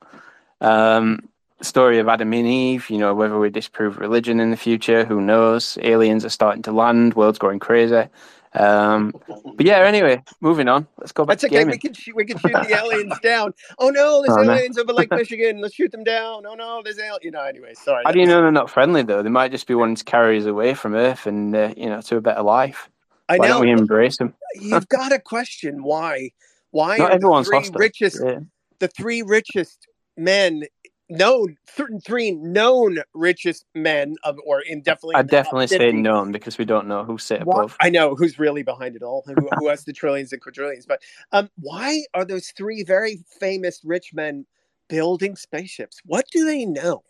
[0.60, 1.30] Um,
[1.62, 2.90] story of Adam and Eve.
[2.90, 5.78] You know, whether we disprove religion in the future, who knows?
[5.82, 7.14] Aliens are starting to land.
[7.16, 8.08] World's going crazy.
[8.54, 9.14] Um,
[9.56, 10.86] but yeah, anyway, moving on.
[10.98, 11.56] Let's go back That's to okay.
[11.60, 11.72] gaming.
[11.72, 13.54] We can shoot, we can shoot the aliens down.
[13.80, 14.52] Oh no, there's Oh, no.
[14.54, 15.62] aliens over Lake Michigan.
[15.62, 16.46] Let's shoot them down.
[16.46, 17.20] Oh no, there's aliens.
[17.24, 17.44] You know.
[17.44, 18.04] Anyway, sorry.
[18.06, 19.24] How do you know they're not friendly though?
[19.24, 22.02] They might just be wanting to carry us away from Earth and uh, you know
[22.02, 22.90] to a better life.
[23.30, 23.54] I Why know.
[23.54, 24.34] don't we embrace them?
[24.56, 26.32] You've got to question why.
[26.72, 27.80] Why Not are everyone's the three hostile.
[27.80, 28.40] richest, Yeah.
[28.80, 30.64] the three richest men
[31.12, 35.68] known, th- three known richest men of, or in definitely, I in the top definitely
[35.68, 35.94] say 50.
[36.02, 37.78] none because we don't know who's sit Why- above.
[37.80, 40.86] I know who's really behind it all, who, who has the trillions and quadrillions.
[40.86, 44.46] But um, why are those three very famous rich men
[44.90, 46.00] building spaceships?
[46.06, 47.04] What do they know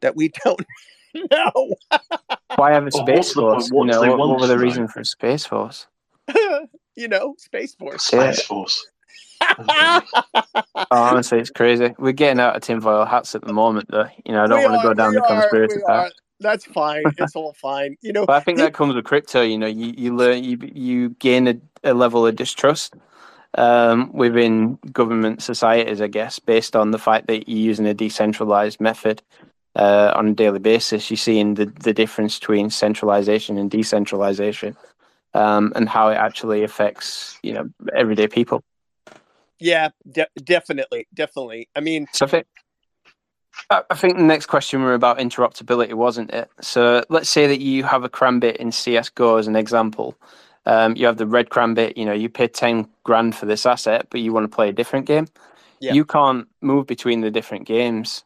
[0.00, 0.64] that we don't
[1.14, 1.74] know?
[2.56, 3.70] Why have a space what's the force?
[3.70, 3.74] point?
[3.74, 4.62] What you know, what, want what were the know?
[4.62, 5.86] reason for a space force?
[6.96, 8.02] you know, space force.
[8.04, 8.86] Space Force.
[9.40, 10.00] Oh,
[10.90, 11.94] honestly, it's crazy.
[11.98, 14.08] We're getting out of tinfoil hats at the moment, though.
[14.24, 16.06] You know, I don't We want to are, go down the conspiracy path.
[16.06, 16.10] are.
[16.40, 17.04] That's fine.
[17.18, 17.96] It's all fine.
[18.00, 19.42] You know, But I think that comes with crypto.
[19.42, 22.94] You know, you, you learn you you gain a, a level of distrust
[23.56, 28.80] um, within government societies, I guess, based on the fact that you're using a decentralized
[28.80, 29.22] method
[29.74, 31.10] uh, on a daily basis.
[31.10, 34.76] You're seeing the the difference between centralization and decentralization,
[35.34, 38.62] um, and how it actually affects you know everyday people.
[39.60, 41.68] Yeah, de- definitely, definitely.
[41.74, 42.46] I mean, So I think,
[43.70, 46.50] I think the next question were about interoperability, wasn't it?
[46.60, 50.16] So let's say that you have a Karambit in CS:GO as an example.
[50.64, 51.96] Um, you have the red Karambit.
[51.96, 54.72] You know, you pay ten grand for this asset, but you want to play a
[54.72, 55.26] different game.
[55.80, 55.92] Yeah.
[55.94, 58.24] You can't move between the different games.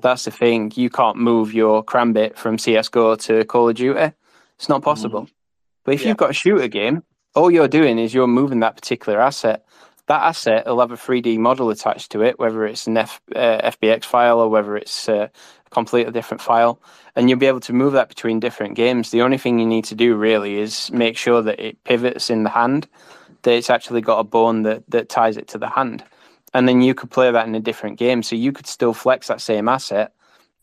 [0.00, 0.72] That's the thing.
[0.74, 4.12] You can't move your Karambit from CS:GO to Call of Duty.
[4.58, 5.28] It's not possible.
[5.84, 6.08] But if Yeah.
[6.08, 9.64] you've got a shooter game, all you're doing is you're moving that particular asset
[10.06, 13.70] that asset will have a 3D model attached to it, whether it's an F, uh,
[13.70, 15.28] FBX file or whether it's uh,
[15.66, 16.80] a completely different file,
[17.16, 19.10] and you'll be able to move that between different games.
[19.10, 22.42] The only thing you need to do really is make sure that it pivots in
[22.42, 22.86] the hand,
[23.42, 26.04] that it's actually got a bone that, that ties it to the hand.
[26.52, 28.22] And then you could play that in a different game.
[28.22, 30.12] So you could still flex that same asset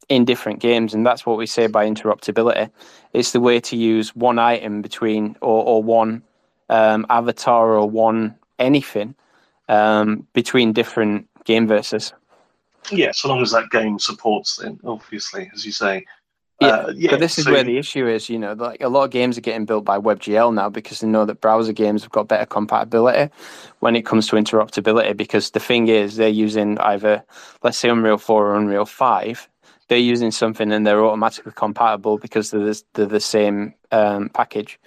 [0.08, 0.94] in different games.
[0.94, 2.70] And that's what we say by interoperability.
[3.12, 6.24] It's the way to use one item between or, or one
[6.70, 9.16] um, avatar or one anything
[9.72, 12.14] um, between different game verses.
[12.92, 16.06] Yeah, so long as that game supports them, obviously, as you say.
[16.60, 18.30] Yeah, Uh, yeah, but this is so- where the issue is.
[18.30, 21.08] You know, like a lot of games are getting built by WebGL now because they
[21.08, 23.32] know that browser games have got better compatibility
[23.80, 25.16] when it comes to interoperability.
[25.16, 27.24] Because the thing is, they're using either,
[27.64, 29.48] let's say, Unreal Four or Unreal Five.
[29.88, 34.80] They're using something and they're automatically compatible because they're the, they're the same um, package.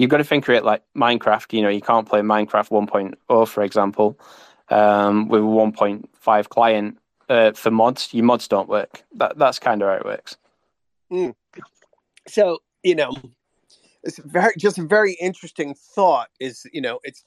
[0.00, 1.52] You've got to think of it like Minecraft.
[1.52, 4.18] You know, you can't play Minecraft 1.0, for example,
[4.70, 8.12] um, with a 1.5 client uh, for mods.
[8.12, 9.04] Your mods don't work.
[9.14, 10.36] That that's kind of how it works.
[12.26, 13.12] so you know
[14.02, 17.24] it's very just a very interesting thought is you know it's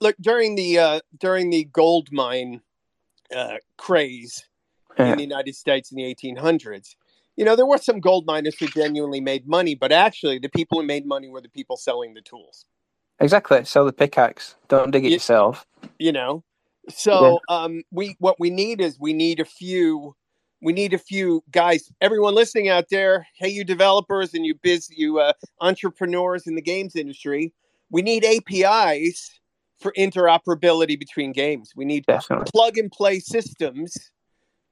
[0.00, 2.60] look during the uh during the gold mine
[3.34, 4.44] uh craze
[4.98, 6.94] in the united states in the 1800s
[7.36, 10.80] you know there were some gold miners who genuinely made money but actually the people
[10.80, 12.64] who made money were the people selling the tools
[13.22, 13.62] Exactly.
[13.66, 14.56] Sell the pickaxe.
[14.68, 15.16] Don't dig it Yeah.
[15.16, 15.66] yourself.
[15.98, 16.42] you know
[16.88, 20.14] so um we what we need is we need a few
[20.62, 24.88] we need a few guys everyone listening out there hey you developers and you biz
[24.90, 27.52] you uh, entrepreneurs in the games industry
[27.90, 29.38] we need apis
[29.78, 32.46] for interoperability between games we need Definitely.
[32.52, 33.94] plug and play systems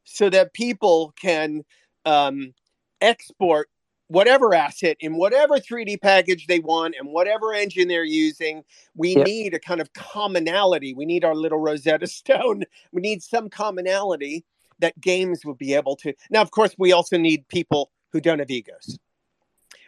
[0.04, 1.62] so that people can
[2.08, 2.54] um,
[3.00, 3.68] export
[4.08, 8.64] whatever asset in whatever 3D package they want and whatever engine they're using.
[8.96, 9.26] We Yep.
[9.26, 10.94] need a kind of commonality.
[10.94, 12.64] We need our little Rosetta Stone.
[12.92, 14.44] We need some commonality
[14.78, 16.14] that games will be able to.
[16.30, 18.98] Now, of course, we also need people who don't have egos.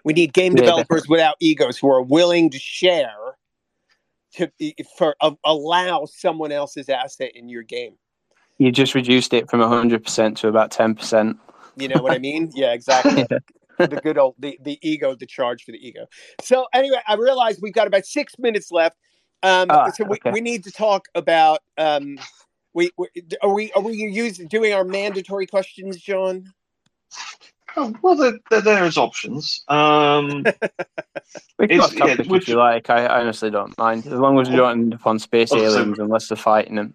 [0.04, 3.36] We need game Yeah, developers without egos who are willing to share
[4.34, 4.50] to
[4.96, 7.94] for uh, allow someone else's asset in your game.
[8.58, 11.38] You just reduced it from 100% to about 10%.
[11.80, 12.50] You know what I mean?
[12.54, 13.26] Yeah, exactly.
[13.78, 16.06] the good old the, the ego, the charge for the ego.
[16.42, 18.96] So anyway, I realize we've got about six minutes left.
[19.42, 20.32] Um, Ah, so we, okay.
[20.32, 22.18] we need to talk about um,
[22.74, 23.08] we, we
[23.42, 26.52] are we are we using doing our mandatory questions, Jon?
[27.76, 29.64] Oh, well, they're, they're there as options.
[29.68, 30.44] Um,
[31.58, 32.90] We can got topic yeah, which- if you like.
[32.90, 35.98] I, I honestly don't mind as long as we don't end up on space aliens
[35.98, 36.94] unless they're fighting them.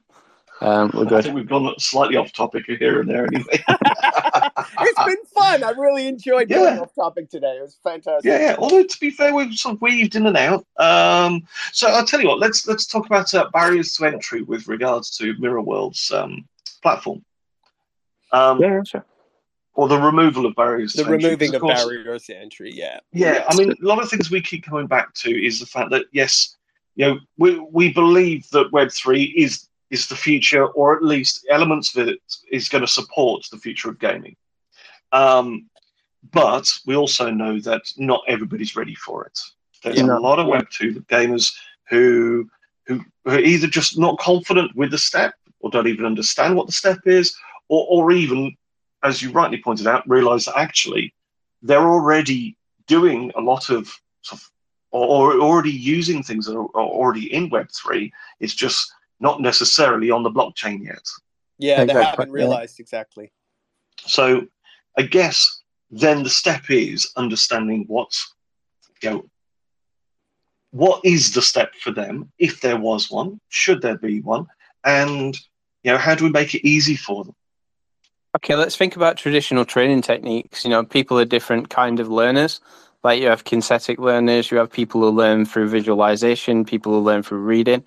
[0.66, 3.64] Um, we're I think we've gone slightly off topic here and there anyway.
[3.68, 5.64] it's been fun.
[5.64, 6.58] I really enjoyed Yeah.
[6.58, 7.58] going off topic today.
[7.58, 8.26] It was fantastic.
[8.30, 8.56] Yeah, yeah.
[8.58, 10.66] Although to be fair, we've sort of weaved in and out.
[10.78, 12.40] Um, so I'll tell you what.
[12.40, 16.48] Let's let's talk about uh, barriers to entry with regards to Mirror World's um,
[16.82, 17.24] platform,
[18.32, 19.06] um, Yeah, sure.
[19.76, 20.94] or the removal of barriers.
[20.94, 22.72] The to entry, removing of course- barriers to entry.
[22.74, 23.00] Yeah.
[23.14, 25.92] Yeah, I mean, a lot of things we keep coming back to is the fact
[25.92, 26.56] that yes,
[26.96, 31.46] you know, we we believe that Web three is is the future, or at least
[31.50, 32.20] elements of it
[32.52, 34.36] is going to support the future of gaming.
[35.12, 35.70] Um,
[36.32, 39.40] but we also know that not everybody's ready for it.
[39.84, 40.18] There's Yeah.
[40.18, 41.54] a lot of Web two gamers
[41.90, 42.50] who
[42.88, 46.72] who are either just not confident with the step, or don't even understand what the
[46.74, 47.36] step is,
[47.68, 48.56] or or even,
[49.04, 51.14] as you rightly pointed out, realize that actually
[51.62, 52.56] they're already
[52.88, 53.88] doing a lot of,
[54.22, 54.52] sort of
[54.92, 58.12] or, or already using things that are, are already in Web three.
[58.40, 61.06] It's just not necessarily on the blockchain yet.
[61.58, 62.44] Yeah, they Exactly, haven't yeah.
[62.44, 63.32] realized exactly.
[63.98, 64.46] So
[64.98, 68.34] I guess then the step is understanding what's
[69.02, 69.30] you know
[70.72, 74.48] what is the step for them if there was one, should there be one,
[74.84, 75.38] and
[75.84, 77.36] you know how do we make it easy for them?
[78.36, 80.66] Okay, let's think about traditional training techniques.
[80.66, 82.60] You know, people are different kind of learners.
[83.06, 87.22] Like you have kinesthetic learners, you have people who learn through visualization, people who learn
[87.22, 87.84] through reading.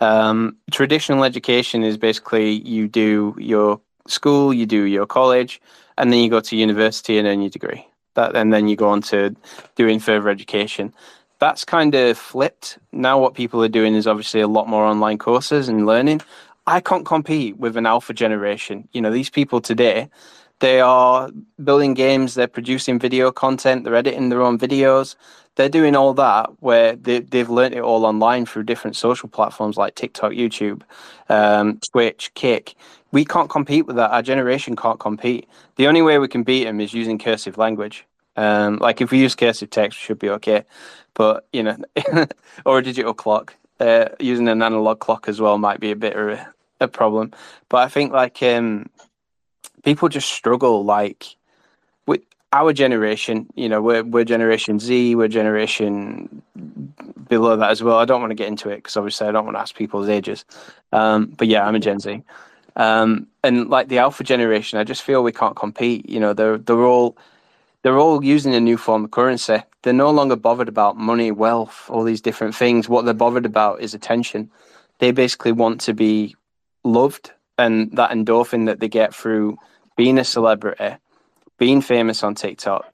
[0.00, 5.60] Um, traditional education is basically you do your school, you do your college,
[5.98, 7.86] and then you go to university and earn your degree.
[8.14, 9.36] That and then you go on to
[9.76, 10.94] doing further education.
[11.38, 12.78] That's kind of flipped.
[12.92, 16.22] Now what people are doing is obviously a lot more online courses and learning.
[16.66, 18.88] I can't compete with an alpha generation.
[18.92, 20.08] You know, these people today,
[20.62, 21.28] they are
[21.64, 25.16] building games, they're producing video content, they're editing their own videos,
[25.56, 29.76] they're doing all that where they, they've learned it all online through different social platforms
[29.76, 30.82] like TikTok, YouTube,
[31.28, 32.76] um, Twitch, Kick.
[33.10, 34.12] We can't compete with that.
[34.12, 35.48] Our generation can't compete.
[35.76, 38.06] The only way we can beat them is using cursive language.
[38.36, 40.62] Um, like if we use cursive text, we should be okay.
[41.14, 41.76] But you know,
[42.64, 43.56] or a digital clock.
[43.80, 47.32] Uh, using an analog clock as well might be a bit of a, a problem.
[47.68, 48.88] But I think like um,
[49.82, 50.84] people just struggle.
[50.84, 51.36] Like
[52.06, 52.22] with
[52.52, 56.42] our generation, you know, we're we're Generation Z, we're Generation
[57.28, 57.98] below that as well.
[57.98, 60.08] I don't want to get into it because obviously I don't want to ask people's
[60.08, 60.44] ages.
[60.92, 62.22] Um, but yeah, I'm a Gen Z.
[62.76, 66.08] Um, and like the alpha generation, I just feel we can't compete.
[66.08, 67.16] You know, they're they're all
[67.82, 69.58] they're all using a new form of currency.
[69.82, 72.88] They're no longer bothered about money, wealth, all these different things.
[72.88, 74.50] What they're bothered about is attention.
[74.98, 76.36] They basically want to be
[76.84, 79.58] loved, and that endorphin that they get through
[79.96, 80.96] being a celebrity,
[81.58, 82.92] being famous on TikTok,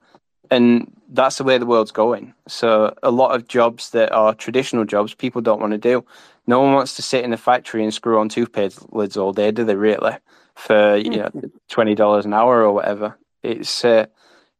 [0.51, 2.33] and that's the way the world's going.
[2.47, 6.05] So a lot of jobs that are traditional jobs, people don't want to do.
[6.47, 9.51] No one wants to sit in a factory and screw on toothpaste lids all day,
[9.51, 9.75] do they?
[9.75, 10.13] Really,
[10.55, 11.31] for you know
[11.69, 13.17] twenty dollars an hour or whatever.
[13.43, 14.07] It's uh,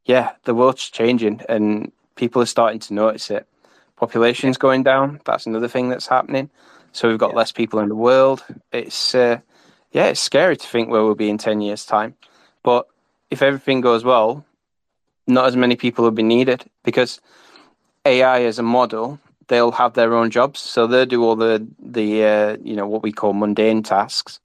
[0.05, 3.47] yeah, the world's changing and people are starting to notice it.
[3.95, 5.19] Population's going down.
[5.25, 6.49] That's another thing that's happening.
[6.93, 7.37] So we've got Yeah.
[7.37, 8.43] less people in the world.
[8.71, 9.39] It's uh,
[9.91, 12.15] yeah, it's scary to think where we'll be in ten years' time.
[12.63, 12.87] But
[13.29, 14.45] if everything goes well,
[15.27, 17.21] not as many people will be needed because
[18.05, 20.59] AI as a model, they'll have their own jobs.
[20.59, 24.39] So they'll do all the the uh, you know what we call mundane tasks,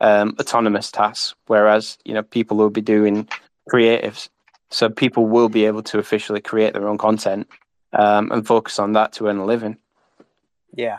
[0.00, 1.34] um, autonomous tasks.
[1.46, 3.28] Whereas you know people will be doing
[3.70, 4.28] creatives.
[4.70, 7.48] So people will be able to officially create their own content
[7.92, 9.76] um, and focus on that to earn a living.
[10.74, 10.98] Yeah.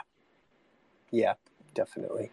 [1.10, 1.34] Yeah,
[1.74, 2.32] definitely.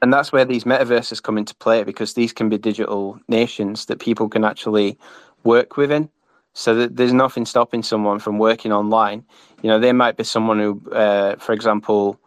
[0.00, 3.98] And that's where these metaverses come into play because these can be digital nations that
[3.98, 4.98] people can actually
[5.44, 6.08] work within.
[6.54, 9.24] So that there's nothing stopping someone from working online.
[9.62, 12.18] You know, there might be someone who, uh, for example,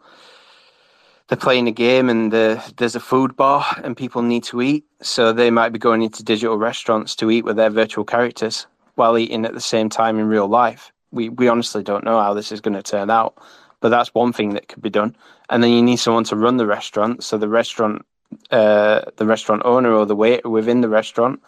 [1.28, 4.84] they're playing a game and the, there's a food bar and people need to eat.
[5.02, 9.18] So they might be going into digital restaurants to eat with their virtual characters while
[9.18, 10.92] eating at the same time in real life.
[11.10, 13.36] We, we honestly don't know how this is going to turn out,
[13.82, 15.14] but that's one thing that could be done.
[15.50, 17.22] And then you need someone to run the restaurant.
[17.24, 18.06] So the restaurant,
[18.50, 21.42] uh, the restaurant owner or the waiter within the restaurant,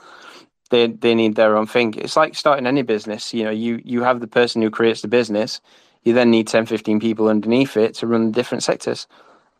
[0.70, 1.95] they they need their own thing.
[1.97, 3.32] It's like starting any business.
[3.32, 5.61] You know, you you have the person who creates the business.
[6.03, 9.07] You then need 10, 15 people underneath it to run the different sectors.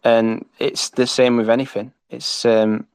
[0.03, 1.93] And it's the same with anything.
[2.11, 2.87] It's um,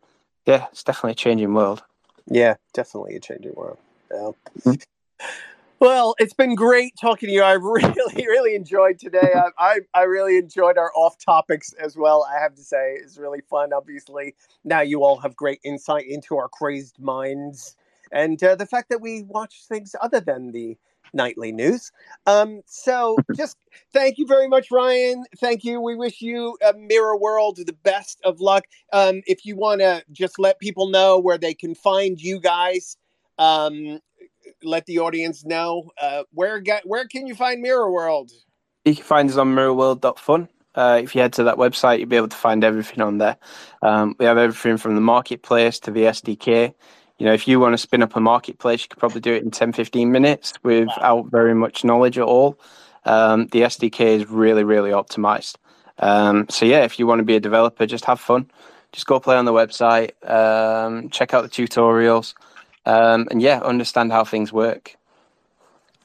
[0.45, 1.81] yeah, it's definitely a changing world.
[2.27, 3.77] Yeah, definitely a changing world.
[4.11, 4.31] Yeah.
[4.65, 4.83] Mhm.
[5.79, 7.41] Well, it's been great talking to you.
[7.41, 9.33] I really, really enjoyed today.
[9.33, 12.27] I, I, I really enjoyed our off topics as well.
[12.29, 13.71] I have to say, it's really fun.
[13.71, 17.77] Obviously, now you all have great insight into our crazed minds
[18.11, 20.77] and uh, the fact that we watch things other than the
[21.13, 21.91] nightly news.
[22.25, 23.55] Um, so just
[23.93, 25.23] thank you very much, Ryan.
[25.37, 25.79] Thank you.
[25.79, 28.65] We wish you a Mirror World the best of luck.
[28.91, 32.97] Um, if you want to just let people know where they can find you guys,
[33.37, 33.99] um,
[34.63, 38.31] let the audience know uh, where get, where can you find Mirror World?
[38.85, 40.49] You can find us on mirrorworld.fun.
[40.75, 43.37] Uh, if you head to that website, you'll be able to find everything on there.
[43.81, 46.73] Um, we have everything from the marketplace to the SDK.
[47.17, 49.43] You know, if you want to spin up a marketplace, you could probably do it
[49.43, 52.57] in 10, 15 minutes without very much knowledge at all.
[53.03, 55.55] Um, the SDK is really, really optimized.
[55.97, 58.49] Um, so, yeah, if you want to be a developer, just have fun.
[58.91, 62.33] Just go play on the website, um, check out the tutorials,
[62.89, 64.95] um, and yeah, understand how things work.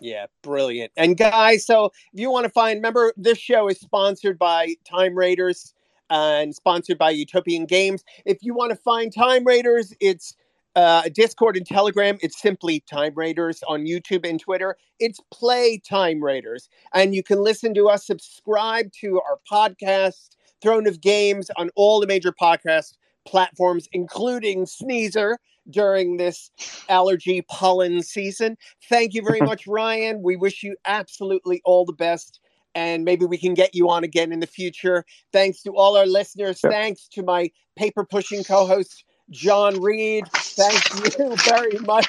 [0.00, 0.92] Yeah, brilliant.
[0.98, 5.14] And guys, so if you want to find, remember, this show is sponsored by Time
[5.14, 5.72] Raiders
[6.10, 8.04] and sponsored by Utopian Games.
[8.26, 10.36] If you want to find Time Raiders, it's
[10.76, 12.18] uh, Discord and Telegram.
[12.20, 14.76] It's simply Time Raiders on YouTube and Twitter.
[15.00, 16.68] It's Play Time Raiders.
[16.92, 21.98] And you can listen to us, subscribe to our podcast, Throne of Games, on all
[21.98, 25.38] the major podcast platforms, including Sneezer
[25.70, 26.50] during this
[26.88, 28.56] allergy pollen season.
[28.88, 30.22] Thank you very much, Ryan.
[30.22, 32.40] We wish you absolutely all the best.
[32.76, 35.04] And maybe we can get you on again in the future.
[35.32, 36.60] Thanks to all our listeners.
[36.64, 36.72] Yep.
[36.72, 40.26] Thanks to my paper pushing co host, Jon Reid.
[40.28, 42.08] Thank you very much.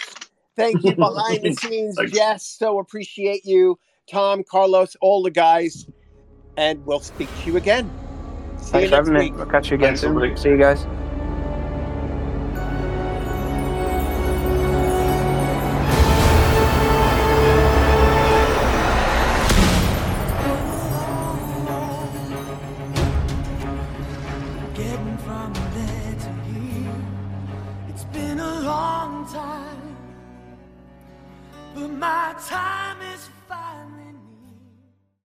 [0.56, 2.46] Thank you behind the scenes, Jess.
[2.48, 3.78] So appreciate you.
[4.10, 5.86] Tom, Carlos, all the guys.
[6.58, 7.92] And we'll speak to you again.
[8.58, 9.34] See Thanks you next week.
[9.40, 10.38] I'll catch you again Thanks soon.
[10.38, 10.88] See you guys.